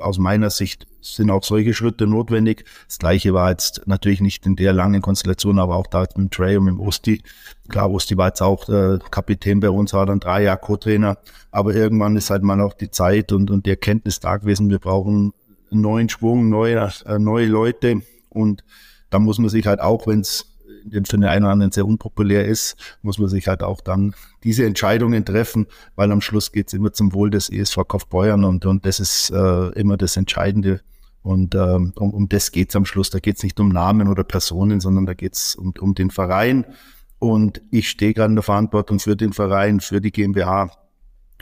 aus 0.00 0.18
meiner 0.18 0.50
Sicht 0.50 0.86
sind 1.00 1.30
auch 1.30 1.42
solche 1.42 1.74
Schritte 1.74 2.06
notwendig. 2.06 2.64
Das 2.86 2.98
gleiche 2.98 3.32
war 3.32 3.50
jetzt 3.50 3.82
natürlich 3.86 4.20
nicht 4.20 4.46
in 4.46 4.56
der 4.56 4.72
langen 4.72 5.02
Konstellation, 5.02 5.58
aber 5.58 5.76
auch 5.76 5.86
da 5.86 6.00
mit 6.00 6.16
dem 6.16 6.30
Trey 6.30 6.56
und 6.56 6.64
mit 6.64 6.78
Osti. 6.78 7.22
Klar, 7.68 7.90
Osti 7.90 8.16
war 8.16 8.28
jetzt 8.28 8.42
auch 8.42 8.68
äh, 8.68 8.98
Kapitän 9.10 9.60
bei 9.60 9.70
uns, 9.70 9.92
war 9.92 10.06
dann 10.06 10.20
drei 10.20 10.42
Jahre 10.44 10.58
Co-Trainer. 10.58 11.18
Aber 11.50 11.74
irgendwann 11.74 12.16
ist 12.16 12.30
halt 12.30 12.42
mal 12.42 12.60
auch 12.60 12.74
die 12.74 12.90
Zeit 12.90 13.32
und, 13.32 13.50
und 13.50 13.66
die 13.66 13.70
Erkenntnis 13.70 14.20
da 14.20 14.36
gewesen, 14.36 14.70
wir 14.70 14.78
brauchen 14.78 15.32
einen 15.70 15.80
neuen 15.80 16.08
Schwung, 16.08 16.48
neue, 16.48 16.90
äh, 17.06 17.18
neue 17.18 17.46
Leute. 17.46 18.02
Und 18.28 18.64
da 19.10 19.18
muss 19.18 19.38
man 19.38 19.48
sich 19.48 19.66
halt 19.66 19.80
auch, 19.80 20.06
wenn 20.06 20.20
es 20.20 20.49
für 20.82 21.16
den 21.16 21.24
einen 21.24 21.44
oder 21.44 21.52
anderen 21.52 21.72
sehr 21.72 21.86
unpopulär 21.86 22.46
ist, 22.46 22.76
muss 23.02 23.18
man 23.18 23.28
sich 23.28 23.48
halt 23.48 23.62
auch 23.62 23.80
dann 23.80 24.14
diese 24.44 24.64
Entscheidungen 24.64 25.24
treffen, 25.24 25.66
weil 25.96 26.12
am 26.12 26.20
Schluss 26.20 26.52
geht 26.52 26.68
es 26.68 26.74
immer 26.74 26.92
zum 26.92 27.12
Wohl 27.12 27.30
des 27.30 27.50
ESV 27.50 27.78
Kaufbeuern 27.88 28.44
und, 28.44 28.66
und 28.66 28.86
das 28.86 29.00
ist 29.00 29.30
äh, 29.30 29.68
immer 29.70 29.96
das 29.96 30.16
Entscheidende. 30.16 30.80
Und 31.22 31.54
ähm, 31.54 31.92
um, 31.96 32.14
um 32.14 32.28
das 32.28 32.50
geht 32.50 32.70
es 32.70 32.76
am 32.76 32.86
Schluss. 32.86 33.10
Da 33.10 33.18
geht 33.18 33.36
es 33.36 33.42
nicht 33.42 33.60
um 33.60 33.68
Namen 33.68 34.08
oder 34.08 34.24
Personen, 34.24 34.80
sondern 34.80 35.06
da 35.06 35.14
geht 35.14 35.34
es 35.34 35.54
um, 35.54 35.74
um 35.78 35.94
den 35.94 36.10
Verein. 36.10 36.64
Und 37.18 37.60
ich 37.70 37.90
stehe 37.90 38.14
gerade 38.14 38.30
in 38.30 38.36
der 38.36 38.42
Verantwortung 38.42 38.98
für 38.98 39.16
den 39.16 39.34
Verein, 39.34 39.80
für 39.80 40.00
die 40.00 40.10
GmbH. 40.10 40.70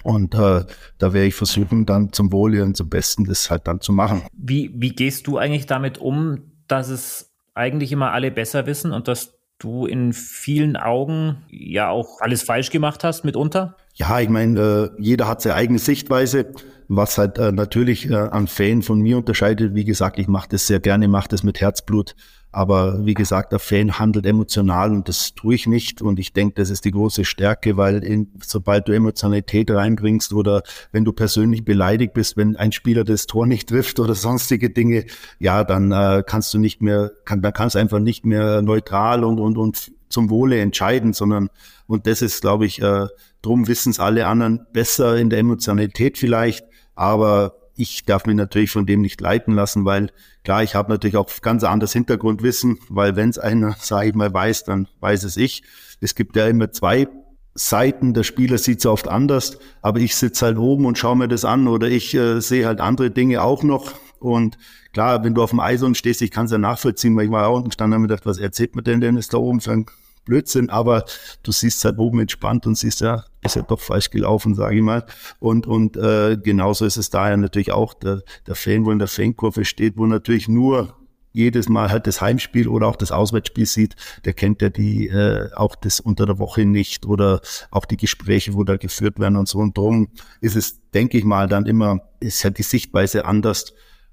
Und 0.02 0.34
äh, 0.34 0.64
da 0.98 1.12
werde 1.12 1.26
ich 1.26 1.34
versuchen, 1.34 1.86
dann 1.86 2.12
zum 2.12 2.32
Wohle 2.32 2.64
und 2.64 2.76
zum 2.76 2.88
Besten 2.88 3.24
das 3.24 3.50
halt 3.50 3.66
dann 3.68 3.80
zu 3.80 3.92
machen. 3.92 4.22
Wie, 4.32 4.72
wie 4.74 4.90
gehst 4.90 5.26
du 5.26 5.38
eigentlich 5.38 5.66
damit 5.66 5.98
um, 5.98 6.52
dass 6.66 6.88
es 6.88 7.27
eigentlich 7.58 7.92
immer 7.92 8.12
alle 8.12 8.30
besser 8.30 8.66
wissen 8.66 8.92
und 8.92 9.08
dass 9.08 9.38
du 9.58 9.86
in 9.86 10.12
vielen 10.12 10.76
Augen 10.76 11.44
ja 11.50 11.90
auch 11.90 12.20
alles 12.20 12.42
falsch 12.42 12.70
gemacht 12.70 13.04
hast 13.04 13.24
mitunter? 13.24 13.76
Ja, 13.94 14.20
ich 14.20 14.28
meine, 14.28 14.60
äh, 14.96 15.02
jeder 15.02 15.26
hat 15.26 15.42
seine 15.42 15.56
eigene 15.56 15.78
Sichtweise, 15.80 16.52
was 16.86 17.18
halt 17.18 17.38
äh, 17.38 17.50
natürlich 17.52 18.08
äh, 18.08 18.14
an 18.14 18.46
Fan 18.46 18.82
von 18.82 19.00
mir 19.00 19.18
unterscheidet. 19.18 19.74
Wie 19.74 19.84
gesagt, 19.84 20.18
ich 20.18 20.28
mache 20.28 20.48
das 20.50 20.66
sehr 20.68 20.80
gerne, 20.80 21.08
mache 21.08 21.28
das 21.28 21.42
mit 21.42 21.60
Herzblut. 21.60 22.14
Aber 22.50 23.04
wie 23.04 23.14
gesagt, 23.14 23.52
der 23.52 23.58
Fan 23.58 23.98
handelt 23.98 24.24
emotional 24.24 24.92
und 24.92 25.08
das 25.08 25.34
tue 25.34 25.54
ich 25.54 25.66
nicht. 25.66 26.00
Und 26.00 26.18
ich 26.18 26.32
denke, 26.32 26.54
das 26.54 26.70
ist 26.70 26.84
die 26.86 26.92
große 26.92 27.24
Stärke, 27.24 27.76
weil 27.76 28.02
in, 28.02 28.32
sobald 28.42 28.88
du 28.88 28.92
Emotionalität 28.92 29.70
reinbringst 29.70 30.32
oder 30.32 30.62
wenn 30.90 31.04
du 31.04 31.12
persönlich 31.12 31.64
beleidigt 31.64 32.14
bist, 32.14 32.36
wenn 32.38 32.56
ein 32.56 32.72
Spieler 32.72 33.04
das 33.04 33.26
Tor 33.26 33.46
nicht 33.46 33.68
trifft 33.68 34.00
oder 34.00 34.14
sonstige 34.14 34.70
Dinge, 34.70 35.04
ja, 35.38 35.62
dann 35.62 35.92
äh, 35.92 36.22
kannst 36.26 36.54
du 36.54 36.58
nicht 36.58 36.80
mehr, 36.80 37.12
kann, 37.26 37.42
dann 37.42 37.52
kannst 37.52 37.74
du 37.74 37.80
einfach 37.80 37.98
nicht 37.98 38.24
mehr 38.24 38.62
neutral 38.62 39.24
und, 39.24 39.38
und, 39.40 39.58
und 39.58 39.92
zum 40.08 40.30
Wohle 40.30 40.58
entscheiden, 40.58 41.12
sondern, 41.12 41.50
und 41.86 42.06
das 42.06 42.22
ist, 42.22 42.40
glaube 42.40 42.64
ich, 42.64 42.80
äh, 42.80 43.06
drum 43.42 43.68
wissen 43.68 43.90
es 43.90 44.00
alle 44.00 44.26
anderen 44.26 44.66
besser 44.72 45.16
in 45.16 45.28
der 45.28 45.38
Emotionalität 45.38 46.16
vielleicht, 46.16 46.64
aber 46.94 47.54
ich 47.78 48.04
darf 48.04 48.26
mich 48.26 48.36
natürlich 48.36 48.70
von 48.70 48.86
dem 48.86 49.00
nicht 49.00 49.20
leiten 49.20 49.54
lassen, 49.54 49.84
weil 49.84 50.10
klar, 50.42 50.62
ich 50.62 50.74
habe 50.74 50.90
natürlich 50.90 51.16
auch 51.16 51.30
ganz 51.40 51.64
anderes 51.64 51.92
Hintergrundwissen, 51.92 52.78
weil 52.88 53.16
wenn 53.16 53.30
es 53.30 53.38
einer, 53.38 53.76
sage 53.80 54.08
ich 54.08 54.14
mal, 54.14 54.32
weiß, 54.32 54.64
dann 54.64 54.88
weiß 55.00 55.24
es 55.24 55.36
ich. 55.36 55.62
Es 56.00 56.14
gibt 56.14 56.36
ja 56.36 56.46
immer 56.46 56.70
zwei 56.72 57.08
Seiten, 57.54 58.14
der 58.14 58.22
Spieler 58.22 58.58
sieht 58.58 58.80
es 58.80 58.86
oft 58.86 59.08
anders, 59.08 59.58
aber 59.82 60.00
ich 60.00 60.14
sitze 60.16 60.46
halt 60.46 60.58
oben 60.58 60.86
und 60.86 60.98
schaue 60.98 61.16
mir 61.16 61.28
das 61.28 61.44
an 61.44 61.66
oder 61.66 61.88
ich 61.88 62.14
äh, 62.14 62.40
sehe 62.40 62.66
halt 62.66 62.80
andere 62.80 63.10
Dinge 63.10 63.42
auch 63.42 63.62
noch. 63.62 63.94
Und 64.20 64.58
klar, 64.92 65.24
wenn 65.24 65.34
du 65.34 65.42
auf 65.42 65.50
dem 65.50 65.60
Eis 65.60 65.82
und 65.82 65.96
stehst, 65.96 66.22
ich 66.22 66.30
kann 66.30 66.46
es 66.46 66.52
ja 66.52 66.58
nachvollziehen, 66.58 67.16
weil 67.16 67.26
ich 67.26 67.30
war 67.30 67.48
auch 67.48 67.62
und 67.62 67.80
habe 67.80 67.90
mir 67.90 68.02
gedacht, 68.02 68.26
was 68.26 68.38
erzählt 68.38 68.76
mir 68.76 68.82
denn 68.82 69.00
denn 69.00 69.16
ist 69.16 69.34
da 69.34 69.38
oben 69.38 69.60
für 69.60 69.72
ein 69.72 69.86
Blödsinn, 70.28 70.70
aber 70.70 71.04
du 71.42 71.52
siehst 71.52 71.84
halt 71.84 71.98
oben 71.98 72.20
entspannt 72.20 72.66
und 72.66 72.76
siehst 72.76 73.00
ja, 73.00 73.24
ist 73.42 73.56
ja 73.56 73.62
doch 73.62 73.80
falsch 73.80 74.10
gelaufen, 74.10 74.54
sage 74.54 74.76
ich 74.76 74.82
mal. 74.82 75.04
Und, 75.40 75.66
und 75.66 75.96
äh, 75.96 76.36
genauso 76.36 76.84
ist 76.84 76.98
es 76.98 77.10
da 77.10 77.30
ja 77.30 77.36
natürlich 77.36 77.72
auch, 77.72 77.94
der, 77.94 78.22
der 78.46 78.54
Fan, 78.54 78.84
wo 78.84 78.90
in 78.90 78.98
der 78.98 79.08
Fankurve 79.08 79.64
steht, 79.64 79.96
wo 79.96 80.06
natürlich 80.06 80.48
nur 80.48 80.94
jedes 81.32 81.68
Mal 81.68 81.90
halt 81.90 82.06
das 82.06 82.20
Heimspiel 82.20 82.68
oder 82.68 82.88
auch 82.88 82.96
das 82.96 83.12
Auswärtsspiel 83.12 83.66
sieht, 83.66 83.96
der 84.24 84.32
kennt 84.32 84.60
ja 84.60 84.70
die 84.70 85.08
äh, 85.08 85.50
auch 85.54 85.76
das 85.76 86.00
unter 86.00 86.26
der 86.26 86.38
Woche 86.38 86.64
nicht 86.64 87.06
oder 87.06 87.40
auch 87.70 87.84
die 87.84 87.96
Gespräche, 87.96 88.54
wo 88.54 88.64
da 88.64 88.76
geführt 88.76 89.18
werden 89.18 89.36
und 89.36 89.48
so. 89.48 89.58
Und 89.58 89.78
darum 89.78 90.08
ist 90.40 90.56
es, 90.56 90.80
denke 90.92 91.16
ich 91.16 91.24
mal, 91.24 91.48
dann 91.48 91.66
immer, 91.66 92.00
ist 92.20 92.42
ja 92.42 92.50
die 92.50 92.62
Sichtweise 92.62 93.24
anders. 93.24 93.72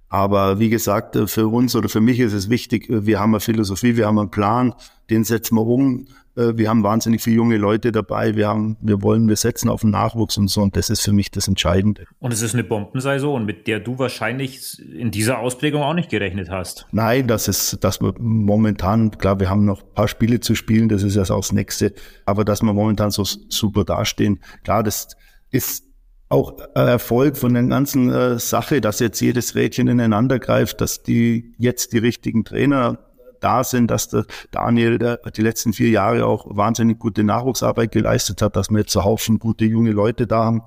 Aber 0.10 0.60
wie 0.60 0.70
gesagt, 0.70 1.16
äh, 1.16 1.28
für 1.28 1.48
uns 1.48 1.76
oder 1.76 1.90
für 1.90 2.02
mich 2.02 2.20
ist 2.20 2.34
es 2.34 2.50
wichtig, 2.50 2.90
äh, 2.90 3.06
wir 3.06 3.20
haben 3.20 3.34
eine 3.34 3.40
Philosophie, 3.40 3.98
wir 3.98 4.08
haben 4.08 4.20
einen 4.20 4.32
Plan, 4.32 4.74
den 5.10 5.24
setzen 5.24 5.56
wir 5.56 5.66
um. 5.66 6.08
Äh, 6.36 6.58
wir 6.58 6.70
haben 6.70 6.84
wahnsinnig 6.84 7.22
viele 7.22 7.38
junge 7.38 7.58
Leute 7.58 7.92
dabei. 7.92 8.36
Wir 8.36 8.48
haben, 8.48 8.78
wir 8.82 9.02
wollen, 9.02 9.28
wir 9.28 9.36
setzen 9.36 9.70
auf 9.70 9.82
den 9.82 9.92
Nachwuchs 9.92 10.38
und 10.38 10.48
so. 10.50 10.62
Und 10.62 10.76
das 10.76 10.90
ist 10.90 11.02
für 11.02 11.14
mich 11.14 11.32
das 11.32 11.48
Entscheidende. 11.48 12.06
Und 12.20 12.34
es 12.34 12.42
ist 12.42 12.54
eine 12.54 12.64
Bombensaison, 12.64 13.46
mit 13.46 13.68
der 13.68 13.80
du 13.80 13.98
wahrscheinlich 13.98 14.80
in 14.94 15.12
dieser 15.12 15.40
Ausprägung 15.40 15.82
auch 15.82 15.94
nicht 15.94 16.10
gerechnet 16.10 16.50
hast. 16.50 16.86
Nein, 16.92 17.28
das 17.28 17.48
ist, 17.48 17.84
dass 17.84 18.02
wir 18.02 18.14
momentan, 18.20 19.12
klar, 19.12 19.40
wir 19.40 19.50
haben 19.50 19.66
noch 19.66 19.82
ein 19.82 19.94
paar 19.94 20.08
Spiele 20.08 20.40
zu 20.40 20.56
spielen. 20.56 20.90
Das 20.90 21.04
ist 21.04 21.16
ja 21.16 21.24
auch 21.24 21.42
das 21.42 21.52
nächste. 21.52 21.94
Aber 22.26 22.46
dass 22.46 22.62
wir 22.62 22.74
momentan 22.74 23.12
so 23.12 23.24
super 23.24 23.84
dastehen, 23.84 24.40
klar, 24.64 24.84
das 24.84 25.16
ist 25.52 25.84
auch 26.30 26.58
Erfolg 26.74 27.38
von 27.38 27.54
der 27.54 27.64
ganzen 27.64 28.12
äh, 28.12 28.40
Sache, 28.40 28.82
dass 28.82 29.00
jetzt 29.00 29.20
jedes 29.20 29.56
Rädchen 29.56 29.88
ineinander 29.88 30.40
greift, 30.40 30.82
dass 30.82 31.04
die 31.04 31.54
jetzt 31.58 31.94
die 31.94 32.00
richtigen 32.00 32.44
Trainer 32.44 32.98
da 33.40 33.64
sind, 33.64 33.92
dass 33.92 34.10
der 34.10 34.26
Daniel 34.52 34.98
der, 34.98 35.18
die 35.18 35.42
letzten 35.42 35.74
vier 35.74 35.90
Jahre 35.90 36.26
auch 36.26 36.46
wahnsinnig 36.50 36.98
gute 36.98 37.24
Nachwuchsarbeit 37.24 37.92
geleistet 37.92 38.42
hat, 38.42 38.56
dass 38.56 38.70
wir 38.70 38.80
jetzt 38.80 38.92
so 38.92 39.04
Haufen 39.04 39.38
gute 39.38 39.66
junge 39.66 39.92
Leute 39.92 40.26
da 40.26 40.46
haben, 40.46 40.64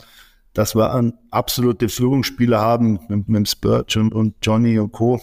dass 0.52 0.76
wir 0.76 0.94
einen 0.94 1.14
absolute 1.30 1.88
Führungsspieler 1.88 2.60
haben 2.60 3.00
mit, 3.08 3.28
mit 3.28 3.48
Spurge 3.48 3.98
und, 3.98 4.14
und 4.14 4.34
Johnny 4.42 4.78
und 4.78 4.92
Co., 4.92 5.20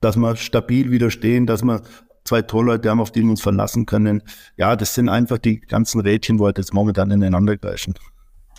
dass 0.00 0.16
wir 0.16 0.36
stabil 0.36 0.90
widerstehen, 0.90 1.46
dass 1.46 1.62
wir 1.62 1.82
zwei 2.24 2.42
Torleute 2.42 2.90
haben, 2.90 3.00
auf 3.00 3.10
die 3.10 3.22
wir 3.22 3.30
uns 3.30 3.42
verlassen 3.42 3.86
können. 3.86 4.22
Ja, 4.56 4.76
das 4.76 4.94
sind 4.94 5.08
einfach 5.08 5.38
die 5.38 5.60
ganzen 5.60 6.00
Rädchen, 6.00 6.38
wo 6.38 6.46
halt 6.46 6.58
jetzt 6.58 6.74
momentan 6.74 7.10
ineinander 7.10 7.56
greifen. 7.56 7.94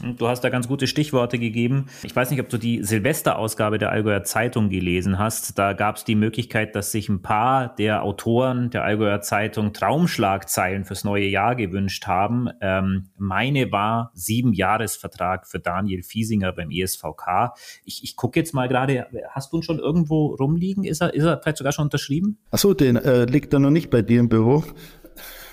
Du 0.02 0.28
hast 0.28 0.42
da 0.42 0.50
ganz 0.50 0.68
gute 0.68 0.88
Stichworte 0.88 1.40
gegeben. 1.40 1.86
Ich 2.04 2.14
weiß 2.16 2.30
nicht, 2.30 2.42
ob 2.42 2.50
du 2.50 2.58
die 2.58 2.84
Silvesterausgabe 2.84 3.78
der 3.78 3.92
Allgäuer 3.92 4.24
Zeitung 4.24 4.70
gelesen 4.70 5.18
hast. 5.18 5.58
Da 5.58 5.74
gab 5.74 5.96
es 5.96 6.04
die 6.04 6.16
Möglichkeit, 6.16 6.76
dass 6.76 6.92
sich 6.92 7.08
ein 7.08 7.22
paar 7.22 7.74
der 7.76 8.04
Autoren 8.04 8.70
der 8.70 8.84
Allgäuer 8.84 9.22
Zeitung 9.22 9.72
Traumschlagzeilen 9.72 10.84
fürs 10.84 11.06
neue 11.06 11.26
Jahr 11.26 11.56
gewünscht 11.56 12.08
haben. 12.08 12.50
Ähm, 12.60 13.10
meine 13.18 13.72
war 13.72 14.12
sieben 14.14 14.54
Jahresvertrag 14.54 15.48
für 15.48 15.60
Daniel 15.60 16.04
Fiesinger 16.04 16.52
beim 16.52 16.72
ESVK. 16.72 17.54
Ich, 17.86 18.04
ich 18.04 18.18
gucke 18.18 18.40
jetzt 18.40 18.54
mal 18.54 18.68
gerade, 18.68 19.08
hast 19.30 19.54
du 19.54 19.58
ihn 19.58 19.64
schon 19.64 19.80
irgendwo 19.80 20.36
rumliegen? 20.36 20.84
Ist 20.84 21.02
er, 21.02 21.14
ist 21.14 21.24
er 21.24 21.40
vielleicht 21.42 21.58
sogar 21.58 21.72
schon 21.72 21.86
unterschrieben? 21.86 22.38
Achso, 22.52 22.74
den 22.74 22.98
äh, 22.98 23.24
liegt 23.26 23.54
er 23.54 23.60
noch 23.60 23.72
nicht 23.72 23.90
bei 23.90 24.02
dir 24.02 24.20
im 24.20 24.28
Büro. 24.28 24.64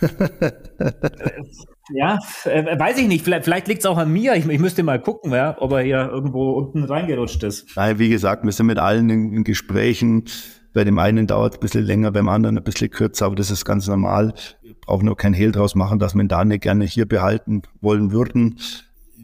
Ja, 1.91 2.19
äh, 2.45 2.79
weiß 2.79 2.99
ich 2.99 3.09
nicht. 3.09 3.25
Vielleicht, 3.25 3.45
vielleicht 3.45 3.69
liegt 3.69 3.81
es 3.81 3.87
auch 3.87 3.99
an 3.99 4.13
mir. 4.13 4.35
Ich, 4.37 4.47
ich, 4.47 4.61
müsste 4.61 4.83
mal 4.83 5.01
gucken, 5.01 5.33
ja, 5.33 5.57
ob 5.59 5.73
er 5.73 5.81
hier 5.81 6.09
irgendwo 6.11 6.53
unten 6.53 6.85
reingerutscht 6.85 7.43
ist. 7.43 7.77
Nein, 7.77 7.99
wie 7.99 8.09
gesagt, 8.09 8.45
wir 8.45 8.53
sind 8.53 8.67
mit 8.67 8.79
allen 8.79 9.11
in, 9.11 9.33
in 9.33 9.45
Gesprächen. 9.45 10.25
Bei 10.73 10.85
dem 10.85 10.99
einen 10.99 11.27
dauert 11.27 11.55
es 11.55 11.59
ein 11.59 11.61
bisschen 11.61 11.85
länger, 11.85 12.13
beim 12.13 12.29
anderen 12.29 12.57
ein 12.57 12.65
bisschen 12.65 12.91
kürzer, 12.91 13.27
aber 13.27 13.35
das 13.35 13.51
ist 13.51 13.65
ganz 13.65 13.89
normal. 13.89 14.33
Wir 14.63 14.75
brauchen 14.75 15.07
nur 15.07 15.17
kein 15.17 15.35
Hehl 15.35 15.53
draus 15.53 15.75
machen, 15.75 15.99
dass 15.99 16.15
wir 16.15 16.23
ihn 16.23 16.29
da 16.29 16.45
nicht 16.45 16.63
gerne 16.63 16.85
hier 16.85 17.07
behalten 17.07 17.63
wollen 17.81 18.13
würden. 18.13 18.59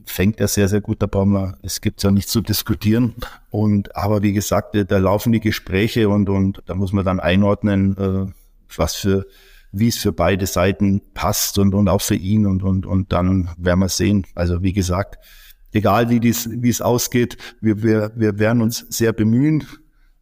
Fängt 0.05 0.41
er 0.41 0.49
sehr, 0.49 0.69
sehr 0.69 0.81
gut, 0.81 1.01
da 1.01 1.07
brauchen 1.07 1.33
wir, 1.33 1.59
es 1.63 1.81
gibt 1.81 2.03
ja 2.03 2.11
nichts 2.11 2.33
zu 2.33 2.41
diskutieren. 2.41 3.15
Und, 3.51 3.95
aber 3.97 4.23
wie 4.23 4.33
gesagt, 4.33 4.77
da 4.77 4.99
laufen 4.99 5.33
die 5.33 5.41
Gespräche 5.41 6.09
und, 6.09 6.29
und 6.29 6.63
da 6.67 6.75
muss 6.75 6.93
man 6.93 7.05
dann 7.05 7.21
einordnen, 7.21 7.97
äh, 7.97 8.33
was 8.77 8.97
für, 8.97 9.27
wie 9.73 9.89
es 9.89 9.99
für 9.99 10.13
beide 10.13 10.47
Seiten 10.47 11.03
passt 11.15 11.59
und, 11.59 11.75
und 11.75 11.89
auch 11.89 12.01
für 12.01 12.15
ihn 12.15 12.47
und, 12.47 12.63
und, 12.63 12.87
und 12.87 13.13
dann 13.13 13.51
werden 13.59 13.81
wir 13.81 13.89
sehen. 13.89 14.27
Also 14.35 14.63
wie 14.63 14.73
gesagt, 14.73 15.19
egal 15.73 16.11
wie 16.11 16.21
dies, 16.21 16.49
wie 16.51 16.69
es 16.69 16.81
ausgeht, 16.81 17.37
wir, 17.61 17.83
wir, 17.83 18.13
wir 18.15 18.39
werden 18.39 18.63
uns 18.63 18.87
sehr 18.89 19.13
bemühen 19.13 19.65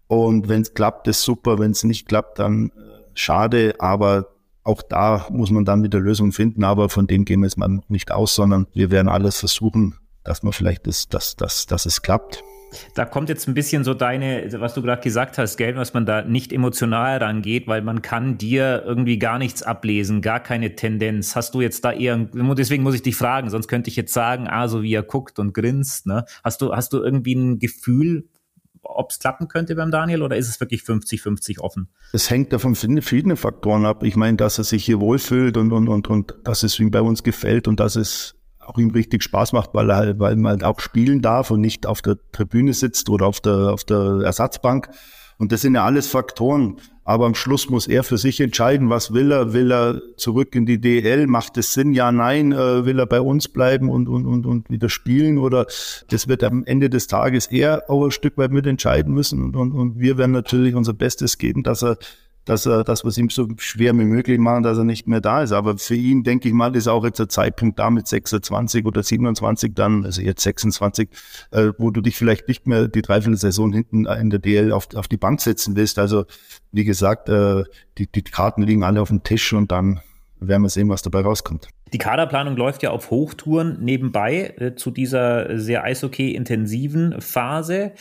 und 0.08 0.48
wenn 0.48 0.62
es 0.62 0.74
klappt, 0.74 1.08
ist 1.08 1.22
super. 1.22 1.58
Wenn 1.58 1.72
es 1.72 1.84
nicht 1.84 2.08
klappt, 2.08 2.38
dann 2.38 2.70
äh, 2.70 2.72
schade, 3.14 3.74
aber 3.78 4.28
auch 4.62 4.82
da 4.82 5.26
muss 5.30 5.50
man 5.50 5.64
dann 5.64 5.84
wieder 5.84 6.00
Lösungen 6.00 6.32
finden, 6.32 6.64
aber 6.64 6.88
von 6.88 7.06
dem 7.06 7.24
gehen 7.24 7.40
wir 7.40 7.46
jetzt 7.46 7.56
mal 7.56 7.80
nicht 7.88 8.10
aus, 8.10 8.34
sondern 8.34 8.66
wir 8.72 8.90
werden 8.90 9.08
alles 9.08 9.38
versuchen, 9.38 9.94
dass 10.24 10.42
man 10.42 10.52
vielleicht 10.52 10.86
das, 10.88 11.08
dass, 11.08 11.36
dass, 11.36 11.66
dass 11.66 11.86
es 11.86 12.02
klappt. 12.02 12.42
Da 12.94 13.04
kommt 13.04 13.28
jetzt 13.28 13.46
ein 13.48 13.54
bisschen 13.54 13.84
so 13.84 13.94
deine, 13.94 14.48
was 14.60 14.74
du 14.74 14.82
gerade 14.82 15.02
gesagt 15.02 15.38
hast, 15.38 15.56
gell, 15.56 15.76
was 15.76 15.94
man 15.94 16.06
da 16.06 16.22
nicht 16.22 16.52
emotional 16.52 17.18
rangeht, 17.18 17.66
weil 17.66 17.82
man 17.82 18.02
kann 18.02 18.38
dir 18.38 18.82
irgendwie 18.84 19.18
gar 19.18 19.38
nichts 19.38 19.62
ablesen, 19.62 20.20
gar 20.20 20.40
keine 20.40 20.74
Tendenz. 20.74 21.36
Hast 21.36 21.54
du 21.54 21.60
jetzt 21.60 21.84
da 21.84 21.92
eher, 21.92 22.16
deswegen 22.18 22.82
muss 22.82 22.94
ich 22.94 23.02
dich 23.02 23.16
fragen, 23.16 23.50
sonst 23.50 23.68
könnte 23.68 23.90
ich 23.90 23.96
jetzt 23.96 24.12
sagen, 24.12 24.46
ah, 24.48 24.68
so 24.68 24.82
wie 24.82 24.92
er 24.92 25.02
guckt 25.02 25.38
und 25.38 25.54
grinst, 25.54 26.06
ne? 26.06 26.24
Hast 26.42 26.60
du, 26.60 26.74
hast 26.74 26.92
du 26.92 27.02
irgendwie 27.02 27.34
ein 27.34 27.58
Gefühl, 27.58 28.28
ob 28.88 29.10
es 29.10 29.18
klappen 29.18 29.48
könnte 29.48 29.74
beim 29.74 29.90
Daniel 29.90 30.22
oder 30.22 30.36
ist 30.36 30.48
es 30.48 30.60
wirklich 30.60 30.82
50-50 30.82 31.60
offen? 31.60 31.88
Es 32.12 32.30
hängt 32.30 32.52
davon 32.52 32.74
verschiedenen 32.74 33.36
Faktoren 33.36 33.84
ab. 33.84 34.02
Ich 34.02 34.16
meine, 34.16 34.36
dass 34.36 34.58
er 34.58 34.64
sich 34.64 34.84
hier 34.84 35.00
wohlfühlt 35.00 35.56
und, 35.56 35.72
und, 35.72 35.88
und, 35.88 36.08
und 36.08 36.34
dass 36.44 36.62
es 36.62 36.78
ihm 36.78 36.90
bei 36.90 37.00
uns 37.00 37.22
gefällt 37.22 37.68
und 37.68 37.80
dass 37.80 37.96
es 37.96 38.35
auch 38.68 38.78
ihm 38.78 38.90
richtig 38.90 39.22
Spaß 39.22 39.52
macht, 39.52 39.70
weil 39.74 39.90
er 39.90 40.18
weil 40.18 40.36
man 40.36 40.52
halt 40.52 40.64
auch 40.64 40.80
spielen 40.80 41.22
darf 41.22 41.50
und 41.50 41.60
nicht 41.60 41.86
auf 41.86 42.02
der 42.02 42.16
Tribüne 42.32 42.72
sitzt 42.72 43.08
oder 43.08 43.26
auf 43.26 43.40
der, 43.40 43.72
auf 43.72 43.84
der 43.84 44.22
Ersatzbank. 44.24 44.88
Und 45.38 45.52
das 45.52 45.60
sind 45.60 45.74
ja 45.74 45.84
alles 45.84 46.06
Faktoren. 46.06 46.76
Aber 47.04 47.26
am 47.26 47.36
Schluss 47.36 47.70
muss 47.70 47.86
er 47.86 48.02
für 48.02 48.18
sich 48.18 48.40
entscheiden, 48.40 48.90
was 48.90 49.12
will 49.12 49.30
er? 49.30 49.52
Will 49.52 49.70
er 49.70 50.02
zurück 50.16 50.56
in 50.56 50.66
die 50.66 50.80
DL? 50.80 51.28
Macht 51.28 51.56
es 51.56 51.72
Sinn? 51.72 51.92
Ja, 51.92 52.10
nein. 52.10 52.50
Äh, 52.50 52.84
will 52.84 52.98
er 52.98 53.06
bei 53.06 53.20
uns 53.20 53.46
bleiben 53.46 53.90
und, 53.90 54.08
und, 54.08 54.26
und, 54.26 54.44
und 54.44 54.70
wieder 54.70 54.88
spielen? 54.88 55.38
Oder 55.38 55.66
das 56.08 56.26
wird 56.26 56.42
am 56.42 56.64
Ende 56.64 56.90
des 56.90 57.06
Tages 57.06 57.46
er 57.46 57.88
auch 57.88 58.06
ein 58.06 58.10
Stück 58.10 58.36
weit 58.38 58.50
mitentscheiden 58.50 59.14
müssen. 59.14 59.40
Und, 59.44 59.56
und, 59.56 59.72
und 59.72 60.00
wir 60.00 60.18
werden 60.18 60.32
natürlich 60.32 60.74
unser 60.74 60.94
Bestes 60.94 61.38
geben, 61.38 61.62
dass 61.62 61.84
er 61.84 61.96
dass 62.46 62.64
er, 62.64 62.84
dass 62.84 63.04
wir 63.04 63.08
es 63.08 63.18
ihm 63.18 63.28
so 63.28 63.46
schwer 63.58 63.92
wie 63.98 64.04
möglich 64.04 64.38
machen, 64.38 64.62
dass 64.62 64.78
er 64.78 64.84
nicht 64.84 65.06
mehr 65.06 65.20
da 65.20 65.42
ist. 65.42 65.52
Aber 65.52 65.76
für 65.76 65.96
ihn, 65.96 66.22
denke 66.22 66.48
ich 66.48 66.54
mal, 66.54 66.74
ist 66.74 66.88
auch 66.88 67.04
jetzt 67.04 67.18
der 67.18 67.28
Zeitpunkt 67.28 67.78
da 67.78 67.90
mit 67.90 68.06
26 68.06 68.86
oder 68.86 69.02
27 69.02 69.74
dann, 69.74 70.04
also 70.04 70.22
jetzt 70.22 70.42
26, 70.42 71.10
äh, 71.50 71.72
wo 71.76 71.90
du 71.90 72.00
dich 72.00 72.16
vielleicht 72.16 72.48
nicht 72.48 72.66
mehr 72.66 72.88
die 72.88 73.02
Dreiviertelsaison 73.02 73.72
hinten 73.72 74.06
in 74.06 74.30
der 74.30 74.38
DL 74.38 74.72
auf, 74.72 74.88
auf 74.94 75.08
die 75.08 75.16
Bank 75.16 75.40
setzen 75.40 75.76
willst. 75.76 75.98
Also, 75.98 76.24
wie 76.70 76.84
gesagt, 76.84 77.28
äh, 77.28 77.64
die, 77.98 78.06
die 78.06 78.22
Karten 78.22 78.62
liegen 78.62 78.84
alle 78.84 79.02
auf 79.02 79.08
dem 79.08 79.24
Tisch 79.24 79.52
und 79.52 79.72
dann 79.72 80.00
werden 80.38 80.62
wir 80.62 80.68
sehen, 80.68 80.88
was 80.88 81.02
dabei 81.02 81.22
rauskommt. 81.22 81.68
Die 81.92 81.98
Kaderplanung 81.98 82.56
läuft 82.56 82.82
ja 82.82 82.90
auf 82.90 83.10
Hochtouren 83.10 83.78
nebenbei 83.80 84.54
äh, 84.58 84.74
zu 84.74 84.90
dieser 84.90 85.58
sehr 85.58 85.82
Eishockey-intensiven 85.84 87.20
Phase. 87.20 87.92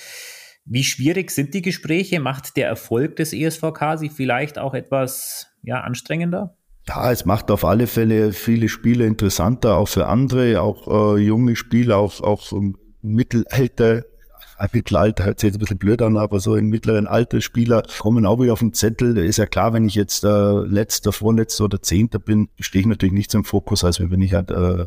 Wie 0.65 0.83
schwierig 0.83 1.29
sind 1.29 1.53
die 1.53 1.61
Gespräche? 1.61 2.19
Macht 2.19 2.57
der 2.57 2.67
Erfolg 2.67 3.17
des 3.17 3.33
ESVK 3.33 3.97
sie 3.97 4.09
vielleicht 4.09 4.57
auch 4.57 4.73
etwas 4.73 5.47
ja, 5.61 5.81
anstrengender? 5.81 6.57
Ja, 6.87 7.11
es 7.11 7.25
macht 7.25 7.51
auf 7.51 7.63
alle 7.65 7.85
Fälle 7.85 8.33
viele 8.33 8.67
Spiele 8.67 9.05
interessanter, 9.05 9.77
auch 9.77 9.87
für 9.87 10.07
andere, 10.07 10.61
auch 10.61 11.15
äh, 11.15 11.21
junge 11.21 11.55
Spieler, 11.55 11.97
auch, 11.97 12.21
auch 12.21 12.51
um, 12.51 12.77
Mittelalter. 13.01 14.05
Ein 14.57 14.69
Mittelalter 14.71 15.25
hört 15.25 15.39
sich 15.39 15.49
jetzt 15.49 15.57
ein 15.57 15.59
bisschen 15.59 15.77
blöd 15.77 16.01
an, 16.01 16.17
aber 16.17 16.39
so 16.39 16.55
in 16.55 16.67
mittleren 16.67 17.07
Alter 17.07 17.41
Spieler 17.41 17.83
kommen 17.99 18.25
auch 18.25 18.39
wieder 18.39 18.53
auf 18.53 18.59
den 18.59 18.73
Zettel. 18.73 19.17
Ist 19.17 19.37
ja 19.37 19.45
klar, 19.45 19.73
wenn 19.73 19.85
ich 19.85 19.95
jetzt 19.95 20.23
äh, 20.23 20.59
letzter, 20.61 21.11
vorletzter 21.11 21.65
oder 21.65 21.81
zehnter 21.81 22.19
bin, 22.19 22.49
stehe 22.59 22.81
ich 22.81 22.87
natürlich 22.87 23.13
nicht 23.13 23.31
so 23.31 23.37
im 23.37 23.43
Fokus, 23.43 23.83
als 23.83 23.99
wenn 23.99 24.21
ich 24.21 24.33
halt 24.33 24.51
äh, 24.51 24.85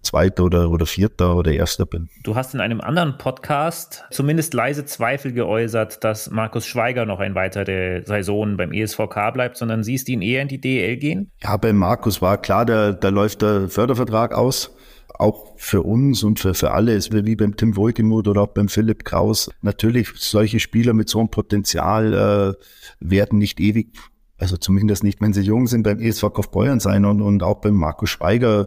Zweiter 0.00 0.44
oder, 0.44 0.70
oder 0.70 0.86
Vierter 0.86 1.36
oder 1.36 1.52
Erster 1.52 1.86
bin. 1.86 2.08
Du 2.22 2.34
hast 2.34 2.54
in 2.54 2.60
einem 2.60 2.80
anderen 2.80 3.18
Podcast 3.18 4.04
zumindest 4.10 4.54
leise 4.54 4.84
Zweifel 4.84 5.32
geäußert, 5.32 6.02
dass 6.04 6.30
Markus 6.30 6.66
Schweiger 6.66 7.04
noch 7.04 7.20
eine 7.20 7.34
weitere 7.34 8.02
Saison 8.04 8.56
beim 8.56 8.72
ESVK 8.72 9.32
bleibt, 9.32 9.56
sondern 9.56 9.82
siehst 9.82 10.08
ihn 10.08 10.22
eher 10.22 10.42
in 10.42 10.48
die 10.48 10.60
DL 10.60 10.96
gehen? 10.96 11.30
Ja, 11.42 11.56
bei 11.56 11.72
Markus 11.72 12.22
war 12.22 12.40
klar, 12.40 12.64
da, 12.64 12.92
da 12.92 13.08
läuft 13.08 13.42
der 13.42 13.68
Fördervertrag 13.68 14.34
aus 14.34 14.70
auch 15.18 15.54
für 15.56 15.82
uns 15.82 16.22
und 16.22 16.40
für, 16.40 16.54
für 16.54 16.72
alle, 16.72 16.94
ist 16.94 17.12
wie 17.12 17.36
beim 17.36 17.56
Tim 17.56 17.76
Wohlgemuth 17.76 18.28
oder 18.28 18.42
auch 18.42 18.48
beim 18.48 18.68
Philipp 18.68 19.04
Kraus. 19.04 19.50
Natürlich, 19.60 20.08
solche 20.16 20.60
Spieler 20.60 20.94
mit 20.94 21.08
so 21.08 21.20
einem 21.20 21.30
Potenzial 21.30 22.56
äh, 22.58 22.64
werden 23.00 23.38
nicht 23.38 23.60
ewig, 23.60 23.96
also 24.38 24.56
zumindest 24.56 25.04
nicht, 25.04 25.20
wenn 25.20 25.32
sie 25.32 25.42
jung 25.42 25.68
sind, 25.68 25.84
beim 25.84 26.00
ESV 26.00 26.32
Kaufbeuern 26.32 26.80
sein 26.80 27.04
und, 27.04 27.22
und 27.22 27.42
auch 27.42 27.60
beim 27.60 27.74
Markus 27.74 28.10
Schweiger 28.10 28.66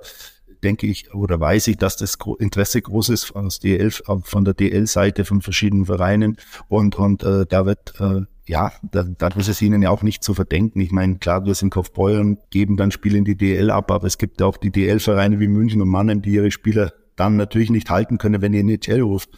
denke 0.66 0.88
ich 0.88 1.14
oder 1.14 1.40
weiß 1.40 1.68
ich, 1.68 1.78
dass 1.78 1.96
das 1.96 2.18
Interesse 2.40 2.82
groß 2.82 3.10
ist 3.10 3.36
aus 3.36 3.60
DL, 3.60 3.92
von 3.92 4.44
der 4.44 4.54
DL-Seite 4.54 5.24
von 5.24 5.42
verschiedenen 5.42 5.86
Vereinen 5.86 6.38
und, 6.68 6.98
und 6.98 7.24
äh, 7.24 7.46
da 7.46 7.66
wird 7.66 7.94
äh, 8.00 8.22
ja, 8.48 8.72
da, 8.92 9.04
da 9.04 9.28
ist 9.30 9.48
es 9.48 9.62
ihnen 9.62 9.82
ja 9.82 9.90
auch 9.90 10.04
nicht 10.04 10.24
zu 10.24 10.34
verdenken. 10.34 10.80
Ich 10.80 10.92
meine, 10.92 11.18
klar, 11.18 11.46
wir 11.46 11.56
sind 11.56 11.72
Kaufbeuer 11.72 12.22
und 12.22 12.40
geben 12.52 12.78
dann 12.78 12.92
Spiele 12.92 13.18
in 13.18 13.26
die 13.26 13.36
DL 13.36 13.72
ab, 13.72 13.90
aber 13.92 14.06
es 14.06 14.18
gibt 14.18 14.40
ja 14.40 14.46
auch 14.46 14.58
die 14.58 14.72
DL-Vereine 14.72 15.40
wie 15.40 15.48
München 15.48 15.82
und 15.82 15.90
Mannheim, 15.90 16.22
die 16.22 16.32
ihre 16.32 16.52
Spieler 16.52 16.94
dann 17.16 17.38
natürlich 17.38 17.70
nicht 17.70 17.90
halten 17.90 18.18
können, 18.18 18.42
wenn 18.42 18.54
ihr 18.54 18.60
in 18.62 18.68
die 18.68 18.80
DL 18.80 19.02
ruft. 19.02 19.30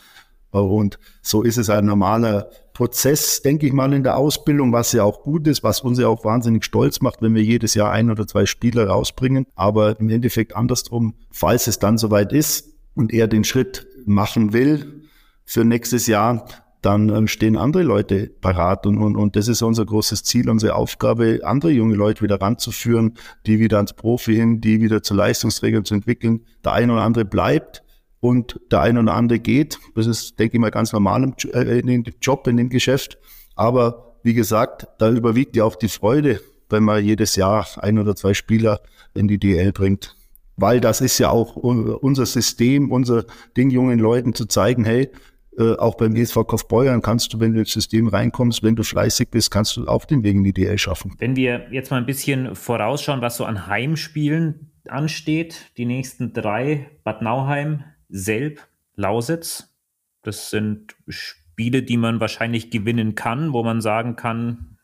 Und 0.52 1.00
so 1.22 1.44
ist 1.44 1.58
es 1.58 1.70
ein 1.70 1.86
normaler 1.86 2.50
Prozess, 2.74 3.42
denke 3.42 3.66
ich 3.66 3.74
mal, 3.74 3.92
in 3.94 4.04
der 4.04 4.18
Ausbildung, 4.18 4.72
was 4.72 4.92
ja 4.92 5.04
auch 5.04 5.24
gut 5.24 5.48
ist, 5.48 5.64
was 5.64 5.82
uns 5.82 6.00
ja 6.00 6.08
auch 6.08 6.24
wahnsinnig 6.24 6.64
stolz 6.64 7.02
macht, 7.02 7.22
wenn 7.22 7.34
wir 7.34 7.44
jedes 7.44 7.74
Jahr 7.74 7.92
ein 7.92 8.12
oder 8.12 8.28
zwei 8.28 8.46
Spieler 8.46 8.88
rausbringen. 8.88 9.48
Aber 9.56 10.00
im 10.00 10.10
Endeffekt 10.10 10.56
andersrum, 10.56 11.16
falls 11.32 11.68
es 11.68 11.80
dann 11.80 11.98
soweit 11.98 12.32
ist 12.32 12.76
und 12.96 13.14
er 13.14 13.28
den 13.28 13.44
Schritt 13.44 13.88
machen 14.06 14.54
will 14.54 15.02
für 15.44 15.66
nächstes 15.66 16.08
Jahr, 16.08 16.46
dann 16.82 17.10
ähm, 17.10 17.28
stehen 17.28 17.58
andere 17.58 17.84
Leute 17.84 18.30
parat. 18.42 18.86
Und, 18.86 19.00
und, 19.00 19.16
und 19.16 19.36
das 19.36 19.48
ist 19.48 19.62
unser 19.62 19.86
großes 19.86 20.24
Ziel, 20.24 20.50
unsere 20.50 20.76
Aufgabe, 20.76 21.40
andere 21.44 21.72
junge 21.72 21.96
Leute 21.96 22.22
wieder 22.22 22.40
ranzuführen, 22.40 23.16
die 23.46 23.60
wieder 23.60 23.78
ans 23.78 23.94
Profi 23.94 24.36
hin, 24.36 24.62
die 24.62 24.82
wieder 24.82 25.02
zu 25.02 25.14
Leistungsträgern 25.14 25.84
zu 25.84 25.96
entwickeln. 25.96 26.46
Der 26.64 26.74
eine 26.74 26.94
oder 26.94 27.02
andere 27.02 27.26
bleibt 27.26 27.84
und 28.20 28.60
der 28.72 28.82
eine 28.82 29.00
oder 29.00 29.14
andere 29.14 29.40
geht. 29.40 29.80
Das 29.96 30.08
ist, 30.08 30.40
denke 30.40 30.58
ich 30.58 30.62
mal, 30.62 30.72
ganz 30.72 30.94
normal 30.94 31.24
im, 31.24 31.34
äh, 31.54 32.04
Job, 32.22 32.48
in 32.48 32.58
dem 32.58 32.70
Geschäft. 32.70 33.18
Aber 33.56 34.18
wie 34.24 34.34
gesagt, 34.34 34.88
da 35.00 35.10
überwiegt 35.10 35.56
ja 35.56 35.64
auch 35.64 35.76
die 35.76 35.90
Freude, 35.90 36.42
wenn 36.70 36.84
man 36.84 37.04
jedes 37.04 37.36
Jahr 37.36 37.68
ein 37.78 38.00
oder 38.00 38.16
zwei 38.16 38.34
Spieler 38.34 38.82
in 39.14 39.28
die 39.28 39.40
DL 39.40 39.72
bringt. 39.72 40.16
Weil 40.56 40.82
das 40.82 41.02
ist 41.02 41.20
ja 41.20 41.30
auch 41.30 41.56
unser 41.56 42.26
System, 42.26 42.92
unser 42.92 43.26
Ding, 43.56 43.70
jungen 43.70 44.00
Leuten 44.00 44.34
zu 44.34 44.48
zeigen, 44.48 44.86
hey, 44.86 45.12
äh, 45.58 45.76
auch 45.76 45.96
beim 45.96 46.16
ESV 46.16 46.46
Kaufbeuern 46.48 47.02
kannst 47.02 47.34
du, 47.34 47.40
wenn 47.40 47.54
du 47.54 47.60
ins 47.60 47.72
System 47.72 48.08
reinkommst, 48.08 48.64
wenn 48.64 48.76
du 48.76 48.84
fleißig 48.84 49.30
bist, 49.30 49.50
kannst 49.50 49.78
du 49.78 49.86
auf 49.86 50.06
den 50.06 50.24
Weg 50.24 50.36
in 50.36 50.44
die 50.44 50.54
DL 50.54 50.78
schaffen. 50.78 51.14
Wenn 51.20 51.36
wir 51.36 51.68
jetzt 51.72 51.90
mal 51.90 51.98
ein 51.98 52.06
bisschen 52.06 52.56
vorausschauen, 52.56 53.22
was 53.22 53.38
so 53.38 53.46
an 53.46 53.68
Heimspielen 53.68 54.72
ansteht, 54.88 55.72
die 55.78 55.86
nächsten 55.86 56.34
drei, 56.34 56.90
Bad 57.04 57.22
Nauheim, 57.22 57.84
Selb, 58.10 58.62
Lausitz, 58.96 59.76
das 60.24 60.50
sind 60.50 60.96
Spiele, 61.08 61.84
die 61.84 61.98
man 61.98 62.20
wahrscheinlich 62.20 62.72
gewinnen 62.72 63.16
kann, 63.16 63.54
wo 63.54 63.64
man 63.64 63.82
sagen 63.82 64.16
kann, 64.16 64.78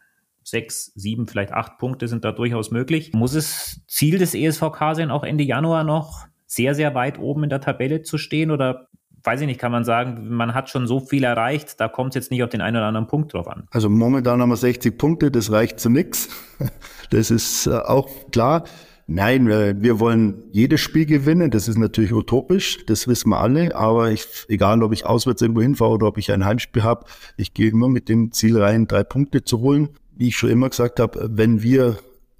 sechs, 0.43 0.91
sieben, 0.95 1.27
vielleicht 1.27 1.51
acht 1.53 1.77
Punkte 1.77 2.07
sind 2.07 2.25
da 2.25 2.31
durchaus 2.31 2.71
möglich. 2.71 3.13
Muss 3.13 3.33
es 3.33 3.81
Ziel 3.87 4.17
des 4.17 4.33
ESVK 4.33 4.95
sein, 4.95 5.11
auch 5.11 5.23
Ende 5.23 5.43
Januar 5.43 5.83
noch 5.83 6.27
sehr, 6.45 6.75
sehr 6.75 6.93
weit 6.95 7.17
oben 7.19 7.43
in 7.43 7.49
der 7.49 7.61
Tabelle 7.61 8.01
zu 8.01 8.17
stehen 8.17 8.51
oder 8.51 8.89
weiß 9.23 9.41
ich 9.41 9.47
nicht, 9.47 9.59
kann 9.59 9.71
man 9.71 9.85
sagen, 9.85 10.27
man 10.29 10.53
hat 10.53 10.69
schon 10.69 10.85
so 10.85 10.99
viel 10.99 11.23
erreicht, 11.23 11.79
da 11.79 11.87
kommt 11.87 12.09
es 12.09 12.15
jetzt 12.15 12.31
nicht 12.31 12.43
auf 12.43 12.49
den 12.49 12.61
einen 12.61 12.77
oder 12.77 12.87
anderen 12.87 13.07
Punkt 13.07 13.33
drauf 13.33 13.47
an. 13.47 13.67
Also 13.71 13.89
momentan 13.89 14.41
haben 14.41 14.49
wir 14.49 14.57
60 14.57 14.97
Punkte, 14.97 15.31
das 15.31 15.51
reicht 15.51 15.79
zu 15.79 15.89
nichts. 15.89 16.29
Das 17.09 17.29
ist 17.29 17.67
äh, 17.67 17.75
auch 17.75 18.09
klar. 18.31 18.63
Nein, 19.05 19.47
wir 19.47 19.99
wollen 19.99 20.43
jedes 20.51 20.79
Spiel 20.79 21.05
gewinnen. 21.05 21.51
Das 21.51 21.67
ist 21.67 21.77
natürlich 21.77 22.13
utopisch, 22.13 22.85
das 22.85 23.07
wissen 23.07 23.29
wir 23.29 23.39
alle. 23.39 23.75
Aber 23.75 24.11
ich, 24.11 24.25
egal, 24.47 24.81
ob 24.81 24.93
ich 24.93 25.05
auswärts 25.05 25.41
irgendwo 25.41 25.61
hinfahre 25.61 25.91
oder 25.91 26.07
ob 26.07 26.17
ich 26.17 26.31
ein 26.31 26.45
Heimspiel 26.45 26.83
habe, 26.83 27.05
ich 27.35 27.53
gehe 27.53 27.69
immer 27.69 27.89
mit 27.89 28.07
dem 28.07 28.31
Ziel 28.31 28.61
rein, 28.61 28.87
drei 28.87 29.03
Punkte 29.03 29.43
zu 29.43 29.59
holen. 29.59 29.89
Wie 30.15 30.29
ich 30.29 30.37
schon 30.37 30.49
immer 30.49 30.69
gesagt 30.69 30.99
habe, 30.99 31.29
wenn 31.31 31.61
wir 31.63 31.97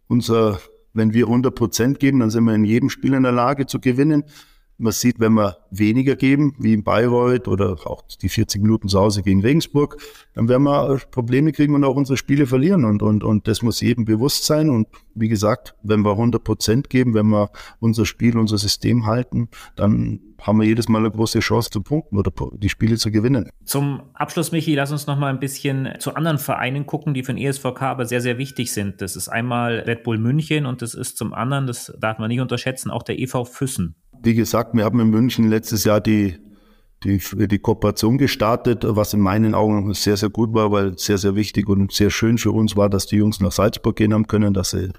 unser, 0.08 0.60
wenn 0.93 1.13
wir 1.13 1.25
100 1.25 1.53
Prozent 1.53 2.00
geben, 2.00 2.20
dann 2.20 2.29
sind 2.29 2.46
wir 2.46 2.55
in 2.55 2.65
jedem 2.65 2.89
Spiel 2.89 3.13
in 3.13 3.24
der 3.24 3.32
Lage 3.32 3.65
zu 3.65 3.79
gewinnen. 3.79 4.24
Man 4.77 4.92
sieht, 4.92 5.20
wenn 5.20 5.34
wir 5.34 5.58
weniger 5.70 6.15
geben, 6.15 6.56
wie 6.58 6.74
in 6.74 6.84
Bayreuth 6.84 7.48
oder 7.48 7.77
auch 7.86 8.03
die 8.22 8.30
40 8.30 8.62
Minuten 8.62 8.88
zu 8.89 9.00
Hause 9.00 9.22
gegen 9.22 9.42
Regensburg, 9.42 9.98
dann 10.34 10.50
werden 10.50 10.63
wir 10.63 11.00
Probleme 11.12 11.51
kriegen 11.51 11.75
und 11.75 11.84
auch 11.84 11.96
unsere 11.96 12.18
Spiele 12.18 12.48
verlieren. 12.48 12.84
Und, 12.84 13.03
und, 13.03 13.24
und 13.24 13.48
das 13.48 13.62
muss 13.62 13.82
jedem 13.82 14.06
bewusst 14.06 14.46
sein. 14.46 14.70
Und 14.70 14.88
wie 15.13 15.30
gesagt, 15.30 15.75
wenn 15.84 16.01
wir 16.01 16.12
100 16.12 16.44
Prozent 16.44 16.89
geben, 16.89 17.13
wenn 17.13 17.27
wir 17.27 17.51
unser 17.80 18.06
Spiel, 18.06 18.38
unser 18.38 18.58
System 18.58 19.06
halten, 19.06 19.50
dann 19.75 20.20
haben 20.42 20.59
wir 20.59 20.68
jedes 20.68 20.90
Mal 20.90 21.00
eine 21.00 21.12
große 21.12 21.40
Chance 21.40 21.70
zu 21.70 21.81
punkten 21.81 22.18
oder 22.18 22.31
die 22.57 22.70
Spiele 22.70 22.98
zu 22.98 23.12
gewinnen. 23.12 23.50
Zum 23.64 24.03
Abschluss, 24.14 24.51
Michi, 24.51 24.75
lass 24.75 24.92
uns 24.92 25.07
noch 25.07 25.18
mal 25.18 25.29
ein 25.29 25.40
bisschen 25.40 25.90
zu 26.00 26.16
anderen 26.16 26.38
Vereinen 26.38 26.86
gucken, 26.86 27.14
die 27.14 27.24
für 27.24 27.33
den 27.33 27.42
ESVK 27.42 27.81
aber 27.83 28.05
sehr, 28.05 28.22
sehr 28.22 28.38
wichtig 28.38 28.74
sind. 28.74 29.01
Das 29.01 29.16
ist 29.16 29.29
einmal 29.29 29.79
Red 29.79 30.03
Bull 30.03 30.18
München 30.18 30.66
und 30.66 30.81
das 30.81 30.94
ist 30.94 31.18
zum 31.18 31.33
anderen, 31.33 31.68
das 31.68 31.94
darf 32.00 32.20
man 32.20 32.27
nicht 32.27 32.42
unterschätzen, 32.42 32.92
auch 32.92 33.03
der 33.03 33.20
EV 33.20 33.46
Füssen 33.46 33.96
wie 34.24 34.33
gesagt, 34.33 34.74
wir 34.74 34.86
haben 34.86 35.00
in 35.00 35.09
München 35.09 35.50
letztes 35.50 35.83
Jahr 35.83 36.00
die, 36.00 36.36
die, 37.03 37.20
die 37.48 37.59
Kooperation 37.59 38.18
gestartet, 38.18 38.86
was 38.88 39.14
in 39.14 39.20
meinen 39.20 39.53
Augen 39.53 39.94
sehr, 39.94 40.18
sehr 40.18 40.29
gut 40.29 40.53
war, 40.53 40.72
weil 40.72 40.98
sehr, 40.98 41.18
sehr 41.18 41.36
wichtig 41.36 41.68
und 41.68 41.92
sehr 41.92 42.09
schön 42.09 42.38
für 42.38 42.51
uns 42.51 42.75
war, 42.77 42.90
dass 42.90 43.05
die 43.05 43.18
Jungs 43.18 43.42
nach 43.42 43.51
Salzburg 43.51 43.98
gehen 43.98 44.14
haben 44.14 44.27
können, 44.27 44.53
dass 44.53 44.72
sie, 44.72 44.92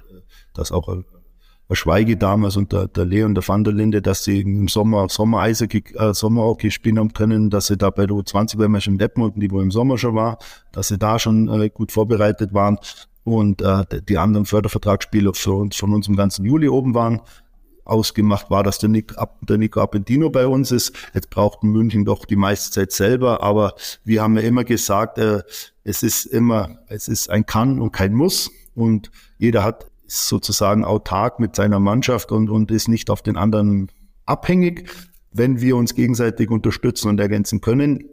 dass 0.52 0.72
auch 0.72 0.88
ein 0.88 1.04
Schweige 1.72 2.18
damals 2.18 2.56
und 2.56 2.72
der, 2.72 2.88
der 2.88 3.06
Leon, 3.06 3.34
der 3.34 3.48
Van 3.48 3.64
der 3.64 3.72
Linde, 3.72 4.02
dass 4.02 4.24
sie 4.24 4.42
im 4.42 4.68
Sommer 4.68 5.08
Sommer 5.08 5.40
Eishockey, 5.40 5.82
äh, 5.94 6.12
Sommerhockey 6.12 6.70
spielen 6.70 6.98
haben 6.98 7.14
können, 7.14 7.48
dass 7.48 7.68
sie 7.68 7.78
da 7.78 7.88
bei 7.88 8.06
der 8.06 8.16
U20 8.16 8.58
bei 8.58 8.80
schon 8.80 8.98
Detmold, 8.98 9.34
die 9.36 9.50
wo 9.50 9.60
im 9.60 9.70
Sommer 9.70 9.96
schon 9.96 10.14
war, 10.14 10.38
dass 10.72 10.88
sie 10.88 10.98
da 10.98 11.18
schon 11.18 11.48
äh, 11.48 11.70
gut 11.70 11.90
vorbereitet 11.90 12.52
waren 12.52 12.78
und 13.24 13.62
äh, 13.62 13.84
die 14.06 14.18
anderen 14.18 14.44
Fördervertragsspieler 14.44 15.32
von 15.32 15.70
uns 15.94 16.08
im 16.08 16.16
ganzen 16.16 16.44
Juli 16.44 16.68
oben 16.68 16.94
waren 16.94 17.22
ausgemacht 17.84 18.50
war, 18.50 18.62
dass 18.62 18.78
der, 18.78 18.88
Nick, 18.88 19.14
der 19.42 19.58
Nico 19.58 19.80
Appendino 19.80 20.30
bei 20.30 20.46
uns 20.46 20.72
ist. 20.72 20.94
Jetzt 21.12 21.30
braucht 21.30 21.62
München 21.62 22.04
doch 22.04 22.24
die 22.24 22.36
meiste 22.36 22.70
Zeit 22.70 22.92
selber, 22.92 23.42
aber 23.42 23.74
wir 24.04 24.22
haben 24.22 24.36
ja 24.36 24.42
immer 24.42 24.64
gesagt, 24.64 25.18
äh, 25.18 25.42
es 25.84 26.02
ist 26.02 26.26
immer, 26.26 26.78
es 26.88 27.08
ist 27.08 27.30
ein 27.30 27.46
Kann 27.46 27.80
und 27.80 27.92
kein 27.92 28.14
Muss 28.14 28.50
und 28.74 29.10
jeder 29.38 29.64
hat 29.64 29.86
sozusagen 30.06 30.84
autark 30.84 31.40
mit 31.40 31.56
seiner 31.56 31.80
Mannschaft 31.80 32.32
und, 32.32 32.50
und 32.50 32.70
ist 32.70 32.88
nicht 32.88 33.10
auf 33.10 33.22
den 33.22 33.36
anderen 33.36 33.90
abhängig. 34.26 34.90
Wenn 35.32 35.60
wir 35.60 35.76
uns 35.76 35.94
gegenseitig 35.94 36.50
unterstützen 36.50 37.08
und 37.08 37.20
ergänzen 37.20 37.60
können, 37.60 38.04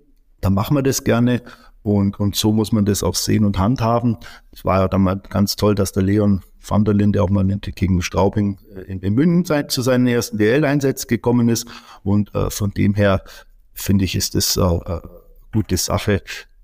dann 0.41 0.53
machen 0.53 0.75
wir 0.75 0.84
das 0.84 1.03
gerne 1.03 1.43
und, 1.84 2.20
und 2.20 2.36
so 2.36 2.52
muss 2.52 2.72
man 2.72 2.86
das 2.86 3.04
auch 3.04 3.15
sehen 3.15 3.44
und 3.44 3.58
handhaben. 3.58 4.17
Es 4.52 4.63
war 4.63 4.82
ja 4.82 4.88
dann 4.88 5.02
mal 5.02 5.15
ganz 5.15 5.56
toll, 5.56 5.76
dass 5.76 5.91
der 5.91 6.04
Leon 6.04 6.41
van 6.65 6.86
der 6.86 6.94
Linde 6.94 7.24
auch 7.24 7.30
mal 7.30 7.44
gegen 7.44 8.02
Straubing 8.02 8.60
äh, 8.76 8.82
in, 8.82 9.00
in 9.00 9.13
München 9.13 9.70
zu 9.70 9.82
seinen 9.82 10.08
ersten 10.08 10.38
DL-Einsätzen 10.38 11.08
gekommen 11.08 11.50
ist. 11.50 11.67
Und 12.04 12.34
äh, 12.36 12.50
von 12.50 12.72
dem 12.72 12.94
her 12.94 13.24
finde 13.74 14.06
ich, 14.06 14.15
ist 14.15 14.36
das 14.36 14.58
äh, 14.58 14.62
äh, 14.62 15.02
gute 15.52 15.78
Sache, 15.78 16.22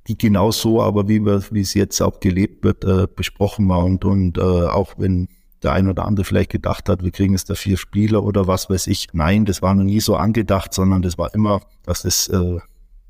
die 0.07 0.17
genau 0.17 0.51
so, 0.51 0.81
aber 0.81 1.07
wie, 1.07 1.59
es 1.59 1.73
jetzt 1.73 1.99
auch 2.01 2.19
gelebt 2.19 2.63
wird, 2.63 2.85
äh, 2.85 3.07
besprochen 3.13 3.67
war. 3.67 3.83
Und, 3.83 4.05
und 4.05 4.37
äh, 4.37 4.41
auch 4.41 4.93
wenn 4.97 5.29
der 5.63 5.73
ein 5.73 5.89
oder 5.89 6.05
andere 6.05 6.23
vielleicht 6.23 6.51
gedacht 6.51 6.87
hat, 6.87 7.03
wir 7.03 7.11
kriegen 7.11 7.33
jetzt 7.33 7.49
da 7.49 7.55
vier 7.55 7.77
Spieler 7.77 8.23
oder 8.23 8.45
was 8.45 8.69
weiß 8.69 8.85
ich. 8.87 9.07
Nein, 9.13 9.45
das 9.45 9.63
war 9.63 9.73
noch 9.73 9.83
nie 9.83 9.99
so 9.99 10.15
angedacht, 10.15 10.73
sondern 10.73 11.01
das 11.01 11.17
war 11.17 11.33
immer, 11.33 11.61
dass 11.83 12.03
das 12.03 12.27
äh, 12.27 12.59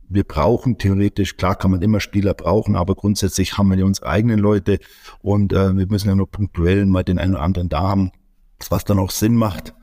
wir 0.09 0.23
brauchen 0.23 0.77
theoretisch, 0.77 1.37
klar 1.37 1.55
kann 1.55 1.71
man 1.71 1.81
immer 1.81 1.99
Spieler 1.99 2.33
brauchen, 2.33 2.75
aber 2.75 2.95
grundsätzlich 2.95 3.57
haben 3.57 3.69
wir 3.69 3.77
ja 3.77 3.85
unsere 3.85 4.07
eigenen 4.07 4.39
Leute 4.39 4.79
und 5.21 5.53
äh, 5.53 5.75
wir 5.75 5.87
müssen 5.87 6.07
ja 6.07 6.15
nur 6.15 6.29
punktuell 6.29 6.85
mal 6.85 7.03
den 7.03 7.19
einen 7.19 7.33
oder 7.35 7.43
anderen 7.43 7.69
da 7.69 7.81
haben, 7.81 8.11
was 8.69 8.85
dann 8.85 8.99
auch 8.99 9.11
Sinn 9.11 9.35
macht. 9.35 9.73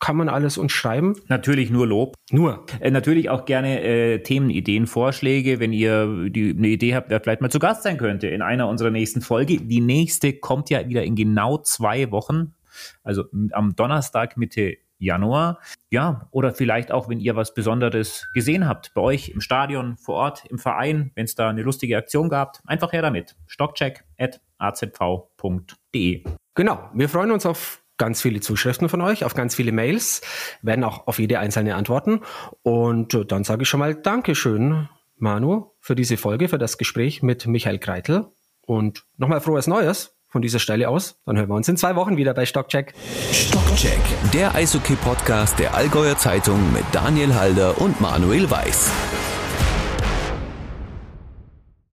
kann 0.00 0.16
man 0.16 0.28
alles 0.28 0.58
uns 0.58 0.72
schreiben? 0.72 1.14
Natürlich 1.28 1.70
nur 1.70 1.86
Lob. 1.86 2.16
Nur. 2.30 2.64
Äh, 2.80 2.90
natürlich 2.90 3.28
auch 3.28 3.44
gerne 3.44 3.82
äh, 3.82 4.22
Themenideen, 4.22 4.86
Vorschläge, 4.86 5.60
wenn 5.60 5.72
ihr 5.72 6.30
die, 6.30 6.54
eine 6.56 6.68
Idee 6.68 6.94
habt, 6.94 7.10
wer 7.10 7.20
vielleicht 7.20 7.42
mal 7.42 7.50
zu 7.50 7.58
Gast 7.58 7.82
sein 7.82 7.98
könnte 7.98 8.28
in 8.28 8.40
einer 8.40 8.68
unserer 8.68 8.90
nächsten 8.90 9.20
Folge. 9.20 9.58
Die 9.58 9.80
nächste 9.80 10.32
kommt 10.32 10.70
ja 10.70 10.88
wieder 10.88 11.04
in 11.04 11.16
genau 11.16 11.58
zwei 11.58 12.10
Wochen, 12.10 12.54
also 13.02 13.24
am 13.52 13.76
Donnerstag 13.76 14.38
Mitte 14.38 14.78
Januar. 15.00 15.58
Ja, 15.90 16.28
oder 16.30 16.54
vielleicht 16.54 16.92
auch, 16.92 17.08
wenn 17.08 17.18
ihr 17.18 17.34
was 17.34 17.54
Besonderes 17.54 18.28
gesehen 18.32 18.68
habt, 18.68 18.94
bei 18.94 19.00
euch 19.00 19.30
im 19.30 19.40
Stadion, 19.40 19.96
vor 19.96 20.14
Ort, 20.16 20.44
im 20.46 20.58
Verein, 20.58 21.10
wenn 21.14 21.24
es 21.24 21.34
da 21.34 21.48
eine 21.48 21.62
lustige 21.62 21.96
Aktion 21.96 22.28
gab, 22.28 22.60
einfach 22.66 22.92
her 22.92 23.02
damit. 23.02 23.34
Stockcheck.azv.de. 23.46 26.24
Genau, 26.54 26.90
wir 26.92 27.08
freuen 27.08 27.32
uns 27.32 27.46
auf 27.46 27.82
ganz 27.96 28.22
viele 28.22 28.40
Zuschriften 28.40 28.88
von 28.88 29.00
euch, 29.00 29.24
auf 29.24 29.34
ganz 29.34 29.54
viele 29.54 29.72
Mails, 29.72 30.22
werden 30.62 30.84
auch 30.84 31.06
auf 31.06 31.18
jede 31.18 31.38
einzelne 31.38 31.74
antworten. 31.74 32.20
Und 32.62 33.14
äh, 33.14 33.26
dann 33.26 33.44
sage 33.44 33.62
ich 33.62 33.68
schon 33.68 33.80
mal 33.80 33.94
Dankeschön, 33.94 34.88
Manu, 35.16 35.72
für 35.80 35.94
diese 35.94 36.16
Folge, 36.16 36.48
für 36.48 36.58
das 36.58 36.78
Gespräch 36.78 37.22
mit 37.22 37.46
Michael 37.46 37.78
Kreitel. 37.78 38.26
Und 38.66 39.04
nochmal 39.18 39.40
frohes 39.40 39.66
Neues 39.66 40.19
von 40.30 40.42
dieser 40.42 40.58
Stelle 40.58 40.88
aus. 40.88 41.16
Dann 41.26 41.36
hören 41.36 41.48
wir 41.48 41.56
uns 41.56 41.68
in 41.68 41.76
zwei 41.76 41.96
Wochen 41.96 42.16
wieder 42.16 42.32
bei 42.32 42.46
Stockcheck. 42.46 42.94
Stockcheck, 43.32 44.00
der 44.32 44.54
Eishockey-Podcast 44.54 45.58
der 45.58 45.74
Allgäuer 45.74 46.16
Zeitung 46.16 46.72
mit 46.72 46.84
Daniel 46.92 47.34
Halder 47.34 47.80
und 47.80 48.00
Manuel 48.00 48.50
Weiß. 48.50 48.90